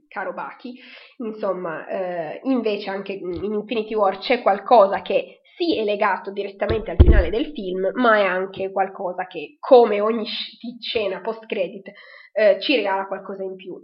caro 0.08 0.34
Baki, 0.34 0.78
insomma, 1.18 1.86
eh, 1.86 2.40
invece 2.44 2.90
anche 2.90 3.12
in 3.12 3.42
Infinity 3.42 3.94
War 3.94 4.18
c'è 4.18 4.42
qualcosa 4.42 5.00
che 5.00 5.39
sì 5.60 5.76
è 5.76 5.84
legato 5.84 6.32
direttamente 6.32 6.90
al 6.90 6.96
finale 6.96 7.28
del 7.28 7.52
film, 7.52 7.90
ma 7.92 8.16
è 8.16 8.24
anche 8.24 8.72
qualcosa 8.72 9.26
che, 9.26 9.58
come 9.60 10.00
ogni 10.00 10.24
scena 10.80 11.20
post-credit, 11.20 11.92
eh, 12.32 12.58
ci 12.60 12.76
regala 12.76 13.06
qualcosa 13.06 13.42
in 13.42 13.56
più. 13.56 13.78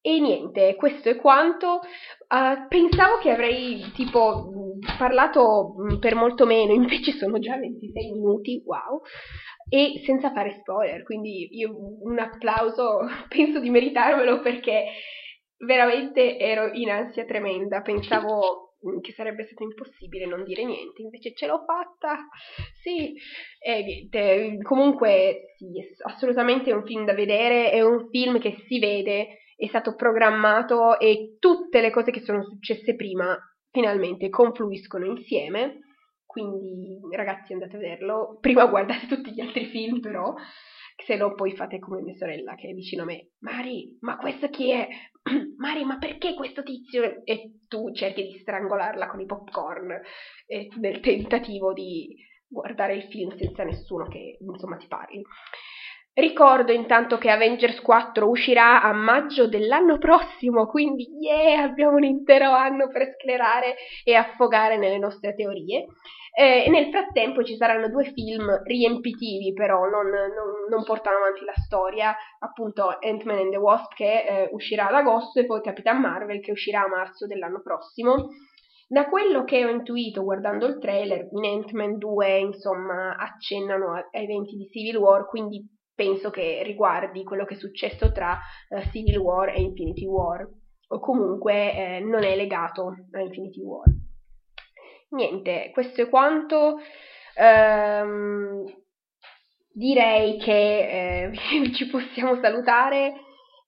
E 0.00 0.18
niente, 0.18 0.74
questo 0.76 1.10
è 1.10 1.16
quanto. 1.16 1.80
Uh, 2.28 2.66
pensavo 2.68 3.18
che 3.18 3.30
avrei 3.30 3.90
tipo 3.94 4.50
parlato 4.96 5.74
per 6.00 6.14
molto 6.14 6.46
meno, 6.46 6.72
invece 6.74 7.12
sono 7.12 7.38
già 7.38 7.58
26 7.58 8.12
minuti, 8.12 8.62
wow, 8.64 9.02
e 9.68 10.00
senza 10.06 10.32
fare 10.32 10.56
spoiler, 10.60 11.02
quindi 11.02 11.48
io 11.54 11.70
un 12.02 12.18
applauso 12.18 13.00
penso 13.28 13.60
di 13.60 13.68
meritarmelo 13.68 14.40
perché 14.40 14.84
veramente 15.58 16.38
ero 16.38 16.70
in 16.72 16.88
ansia 16.88 17.26
tremenda, 17.26 17.82
pensavo 17.82 18.62
Mm, 18.62 18.67
che 19.00 19.12
sarebbe 19.12 19.44
stato 19.44 19.64
impossibile 19.64 20.26
non 20.26 20.44
dire 20.44 20.64
niente, 20.64 21.02
invece 21.02 21.34
ce 21.34 21.46
l'ho 21.46 21.64
fatta, 21.64 22.28
sì, 22.80 23.14
e 23.58 23.82
niente, 23.82 24.58
comunque 24.62 25.54
sì, 25.56 25.80
è 25.80 25.86
assolutamente 26.08 26.72
un 26.72 26.84
film 26.84 27.04
da 27.04 27.14
vedere, 27.14 27.70
è 27.70 27.80
un 27.80 28.08
film 28.08 28.38
che 28.38 28.56
si 28.66 28.78
vede, 28.78 29.38
è 29.56 29.66
stato 29.66 29.94
programmato 29.96 30.98
e 31.00 31.36
tutte 31.40 31.80
le 31.80 31.90
cose 31.90 32.12
che 32.12 32.20
sono 32.20 32.44
successe 32.44 32.94
prima 32.94 33.36
finalmente 33.70 34.28
confluiscono 34.28 35.04
insieme, 35.06 35.80
quindi 36.24 36.98
ragazzi 37.12 37.52
andate 37.52 37.76
a 37.76 37.80
vederlo, 37.80 38.38
prima 38.40 38.66
guardate 38.66 39.06
tutti 39.08 39.32
gli 39.32 39.40
altri 39.40 39.66
film 39.66 40.00
però, 40.00 40.34
se 41.04 41.16
no 41.16 41.34
poi 41.34 41.54
fate 41.54 41.78
come 41.78 42.00
mia 42.00 42.14
sorella 42.14 42.54
che 42.54 42.68
è 42.68 42.72
vicino 42.72 43.02
a 43.02 43.06
me, 43.06 43.30
Mari, 43.38 43.96
ma 44.00 44.16
questo 44.16 44.48
chi 44.48 44.70
è? 44.70 44.86
Mari, 45.56 45.84
ma 45.84 45.98
perché 45.98 46.34
questo 46.34 46.62
tizio? 46.62 47.22
E 47.24 47.60
tu 47.68 47.92
cerchi 47.92 48.22
di 48.22 48.38
strangolarla 48.38 49.06
con 49.08 49.20
i 49.20 49.26
popcorn 49.26 50.00
eh, 50.46 50.68
nel 50.80 51.00
tentativo 51.00 51.72
di 51.72 52.14
guardare 52.46 52.94
il 52.94 53.04
film 53.04 53.36
senza 53.36 53.62
nessuno 53.62 54.06
che 54.08 54.38
insomma 54.40 54.76
ti 54.76 54.86
parli. 54.88 55.22
Ricordo 56.18 56.72
intanto 56.72 57.16
che 57.16 57.30
Avengers 57.30 57.80
4 57.80 58.28
uscirà 58.28 58.82
a 58.82 58.92
maggio 58.92 59.46
dell'anno 59.46 59.98
prossimo, 59.98 60.66
quindi 60.66 61.06
yeah, 61.20 61.62
abbiamo 61.62 61.94
un 61.94 62.02
intero 62.02 62.50
anno 62.50 62.88
per 62.88 63.14
sclerare 63.14 63.76
e 64.02 64.16
affogare 64.16 64.78
nelle 64.78 64.98
nostre 64.98 65.36
teorie. 65.36 65.86
Eh, 66.34 66.68
nel 66.70 66.90
frattempo 66.90 67.44
ci 67.44 67.54
saranno 67.54 67.88
due 67.88 68.10
film 68.14 68.64
riempitivi, 68.64 69.52
però 69.52 69.84
non, 69.84 70.08
non, 70.08 70.66
non 70.68 70.82
portano 70.82 71.18
avanti 71.18 71.44
la 71.44 71.54
storia, 71.54 72.16
appunto 72.40 72.98
Ant-Man 73.00 73.38
and 73.38 73.50
the 73.52 73.56
Wasp 73.58 73.94
che 73.94 74.24
eh, 74.24 74.48
uscirà 74.50 74.88
ad 74.88 74.94
agosto 74.94 75.38
e 75.38 75.46
poi 75.46 75.60
Capitan 75.60 76.00
Marvel 76.00 76.40
che 76.40 76.50
uscirà 76.50 76.82
a 76.82 76.88
marzo 76.88 77.28
dell'anno 77.28 77.60
prossimo. 77.62 78.30
Da 78.88 79.06
quello 79.06 79.44
che 79.44 79.64
ho 79.64 79.68
intuito 79.68 80.24
guardando 80.24 80.66
il 80.66 80.80
trailer, 80.80 81.28
in 81.30 81.44
Ant-Man 81.44 81.96
2 81.96 82.38
insomma 82.38 83.14
accennano 83.14 83.94
a 83.94 84.08
eventi 84.10 84.56
di 84.56 84.68
Civil 84.68 84.96
War, 84.96 85.24
quindi 85.28 85.77
penso 85.98 86.30
che 86.30 86.62
riguardi 86.62 87.24
quello 87.24 87.44
che 87.44 87.54
è 87.54 87.58
successo 87.58 88.12
tra 88.12 88.38
uh, 88.68 88.80
Civil 88.92 89.16
War 89.16 89.48
e 89.48 89.60
Infinity 89.60 90.06
War, 90.06 90.48
o 90.90 91.00
comunque 91.00 91.74
eh, 91.74 91.98
non 91.98 92.22
è 92.22 92.36
legato 92.36 92.94
a 93.10 93.20
Infinity 93.20 93.60
War. 93.60 93.84
Niente, 95.08 95.70
questo 95.72 96.02
è 96.02 96.08
quanto. 96.08 96.76
Um, 97.34 98.64
direi 99.72 100.38
che 100.38 101.30
eh, 101.32 101.32
ci 101.74 101.88
possiamo 101.88 102.40
salutare 102.40 103.14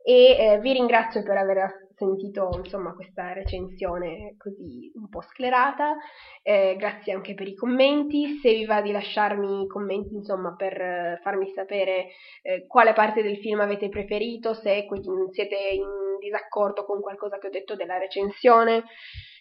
e 0.05 0.37
eh, 0.39 0.59
vi 0.61 0.73
ringrazio 0.73 1.25
per 1.25 1.37
aver 1.37 1.80
sentito 2.01 2.49
insomma 2.57 2.95
questa 2.95 3.35
recensione 3.35 4.35
così 4.39 4.91
un 4.95 5.09
po' 5.11 5.21
sclerata, 5.21 5.97
eh, 6.43 6.75
grazie 6.79 7.13
anche 7.13 7.35
per 7.35 7.47
i 7.47 7.55
commenti, 7.55 8.39
se 8.39 8.55
vi 8.55 8.65
va 8.65 8.81
di 8.81 8.91
lasciarmi 8.91 9.67
commenti 9.67 10.15
insomma 10.15 10.55
per 10.57 10.81
eh, 10.81 11.21
farmi 11.23 11.51
sapere 11.55 12.07
eh, 12.43 12.67
quale 12.67 12.95
parte 12.95 13.23
del 13.23 13.37
film 13.37 13.61
avete 13.61 13.91
preferito, 13.91 14.55
se 14.55 14.87
siete 15.31 15.57
in 15.75 16.19
disaccordo 16.19 16.85
con 16.85 17.01
qualcosa 17.01 17.39
che 17.39 17.49
ho 17.49 17.51
detto 17.51 17.77
della 17.77 17.99
recensione, 17.99 18.85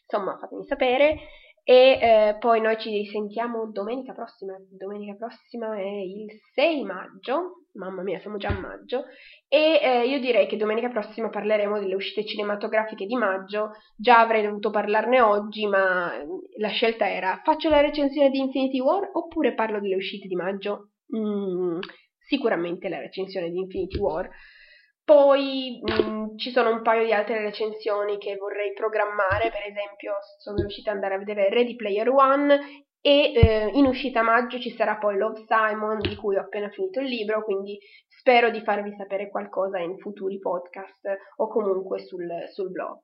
insomma 0.02 0.38
fatemi 0.38 0.66
sapere. 0.66 1.18
E 1.70 2.00
eh, 2.02 2.38
poi 2.40 2.62
noi 2.62 2.80
ci 2.80 2.90
risentiamo 2.90 3.70
domenica 3.72 4.12
prossima. 4.14 4.58
Domenica 4.72 5.14
prossima 5.14 5.78
è 5.78 5.86
il 5.86 6.26
6 6.56 6.84
maggio. 6.84 7.66
Mamma 7.74 8.02
mia, 8.02 8.20
siamo 8.22 8.38
già 8.38 8.48
a 8.48 8.60
maggio. 8.60 9.04
E 9.48 9.80
eh, 9.80 10.08
io 10.08 10.20
direi 10.20 10.48
che 10.48 10.58
domenica 10.58 10.90
prossima 10.90 11.30
parleremo 11.30 11.78
delle 11.80 11.94
uscite 11.94 12.26
cinematografiche 12.26 13.06
di 13.06 13.14
maggio. 13.16 13.74
Già 13.96 14.20
avrei 14.20 14.42
dovuto 14.42 14.72
parlarne 14.72 15.22
oggi, 15.22 15.68
ma 15.68 16.12
la 16.58 16.70
scelta 16.70 17.08
era 17.08 17.40
faccio 17.44 17.70
la 17.70 17.82
recensione 17.82 18.32
di 18.32 18.40
Infinity 18.40 18.80
War 18.80 19.08
oppure 19.14 19.54
parlo 19.54 19.80
delle 19.80 19.96
uscite 19.96 20.28
di 20.28 20.36
maggio? 20.36 20.94
Mm, 21.16 21.78
sicuramente 22.18 22.90
la 22.90 22.98
recensione 22.98 23.52
di 23.52 23.60
Infinity 23.60 24.00
War. 24.00 24.28
Poi 25.10 25.82
mh, 25.82 26.04
mm, 26.04 26.38
ci 26.38 26.52
sono 26.52 26.70
un 26.70 26.84
paio 26.84 27.04
di 27.04 27.12
altre 27.12 27.42
recensioni 27.42 28.20
che 28.20 28.36
vorrei 28.36 28.74
programmare, 28.74 29.50
per 29.50 29.66
esempio 29.68 30.14
sono 30.38 30.58
riuscita 30.58 30.92
ad 30.92 30.98
andare 30.98 31.16
a 31.16 31.18
vedere 31.18 31.50
Ready 31.50 31.76
Player 31.76 32.08
One 32.10 32.86
e 33.02 33.32
eh, 33.34 33.72
in 33.74 33.88
uscita 33.88 34.20
a 34.20 34.24
maggio 34.24 34.60
ci 34.60 34.70
sarà 34.70 34.98
poi 34.98 35.18
Love 35.18 35.46
Simon 35.48 35.98
di 35.98 36.16
cui 36.16 36.36
ho 36.36 36.42
appena 36.42 36.70
finito 36.70 37.00
il 37.00 37.08
libro, 37.08 37.44
quindi 37.44 37.80
spero 38.08 38.52
di 38.52 38.62
farvi 38.62 38.94
sapere 38.96 39.32
qualcosa 39.32 39.80
in 39.80 39.98
futuri 39.98 40.38
podcast 40.38 41.08
o 41.38 41.48
comunque 41.48 42.06
sul, 42.06 42.30
sul 42.54 42.70
blog. 42.70 43.02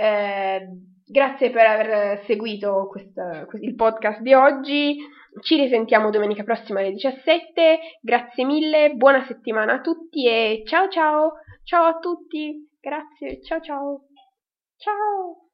Eh, 0.00 0.60
grazie 1.04 1.50
per 1.50 1.66
aver 1.66 2.22
seguito 2.24 2.86
questa, 2.88 3.48
il 3.60 3.74
podcast 3.74 4.20
di 4.20 4.32
oggi. 4.32 4.96
Ci 5.40 5.56
risentiamo 5.56 6.10
domenica 6.10 6.44
prossima 6.44 6.78
alle 6.78 6.92
17. 6.92 7.78
Grazie 8.00 8.44
mille, 8.44 8.94
buona 8.94 9.24
settimana 9.26 9.74
a 9.74 9.80
tutti 9.80 10.28
e 10.28 10.62
ciao 10.66 10.88
ciao. 10.88 11.32
Ciao 11.64 11.86
a 11.86 11.98
tutti. 11.98 12.68
Grazie. 12.80 13.42
Ciao 13.42 13.60
ciao. 13.60 14.02
Ciao. 14.76 15.48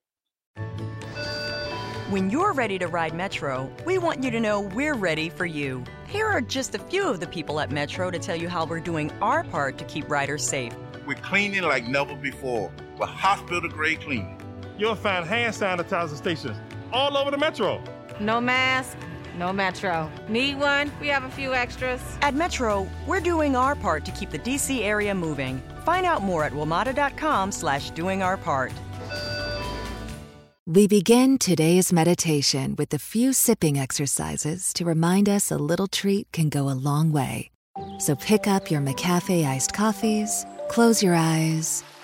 When 2.11 2.29
you're 2.29 2.53
ready 2.53 2.79
to 2.79 2.87
ride 2.87 3.15
Metro, 3.15 3.71
we 3.87 3.97
want 3.97 4.23
you 4.23 4.31
to 4.31 4.39
know 4.39 4.61
we're 4.75 4.95
ready 4.95 5.31
for 5.31 5.47
you. 5.47 5.83
Here 6.07 6.27
are 6.27 6.43
just 6.43 6.75
a 6.75 6.79
few 6.79 7.09
of 7.09 7.19
the 7.19 7.27
people 7.27 7.61
at 7.61 7.73
Metro 7.73 8.11
to 8.11 8.19
tell 8.19 8.37
you 8.37 8.49
how 8.49 8.67
we're 8.67 8.85
doing 8.85 9.11
our 9.23 9.43
part 9.43 9.79
to 9.79 9.85
keep 9.87 10.11
riders 10.11 10.47
safe. 10.47 10.77
We're 11.07 11.23
cleaning 11.23 11.63
like 11.63 11.89
never 11.89 12.15
before 12.15 12.71
with 12.99 13.09
hospital 13.09 13.69
grade 13.69 14.01
cleaning. 14.01 14.41
You'll 14.79 14.95
find 14.95 15.25
hand 15.25 15.55
sanitizer 15.55 16.17
stations 16.17 16.57
all 16.93 17.17
over 17.17 17.31
the 17.31 17.39
Metro. 17.39 17.83
No 18.21 18.41
mask, 18.41 18.97
no 19.37 19.53
Metro. 19.53 20.11
Need 20.29 20.59
one? 20.59 20.93
We 21.01 21.09
have 21.09 21.25
a 21.25 21.31
few 21.31 21.55
extras. 21.55 22.01
At 22.23 22.35
Metro, 22.35 22.89
we're 23.07 23.21
doing 23.21 23.57
our 23.57 23.75
part 23.75 24.05
to 24.05 24.13
keep 24.13 24.31
the 24.31 24.39
DC 24.39 24.83
area 24.83 25.15
moving. 25.15 25.61
Find 25.85 26.07
out 26.07 26.23
more 26.23 26.45
at 26.45 26.53
WMATA.com 26.53 27.53
slash 27.53 27.91
doing 27.91 28.23
our 28.23 28.37
part. 28.37 28.73
We 30.67 30.87
begin 30.87 31.37
today's 31.37 31.93
meditation 31.93 32.75
with 32.77 32.95
a 32.95 32.99
few 32.99 33.35
sipping 33.35 33.79
exercises 33.79 34.73
to 34.73 34.87
remind 34.87 35.29
us 35.29 35.51
a 35.51 35.59
little 35.59 35.87
treat 35.87 36.33
can 36.33 36.49
go 36.49 36.71
a 36.71 36.73
long 36.73 37.13
way. 37.13 37.51
So 37.99 38.15
pick 38.15 38.47
up 38.47 38.71
your 38.71 38.81
McCafe 38.81 39.47
iced 39.47 39.75
coffees, 39.75 40.47
close 40.71 41.03
your 41.03 41.15
eyes, 41.15 41.85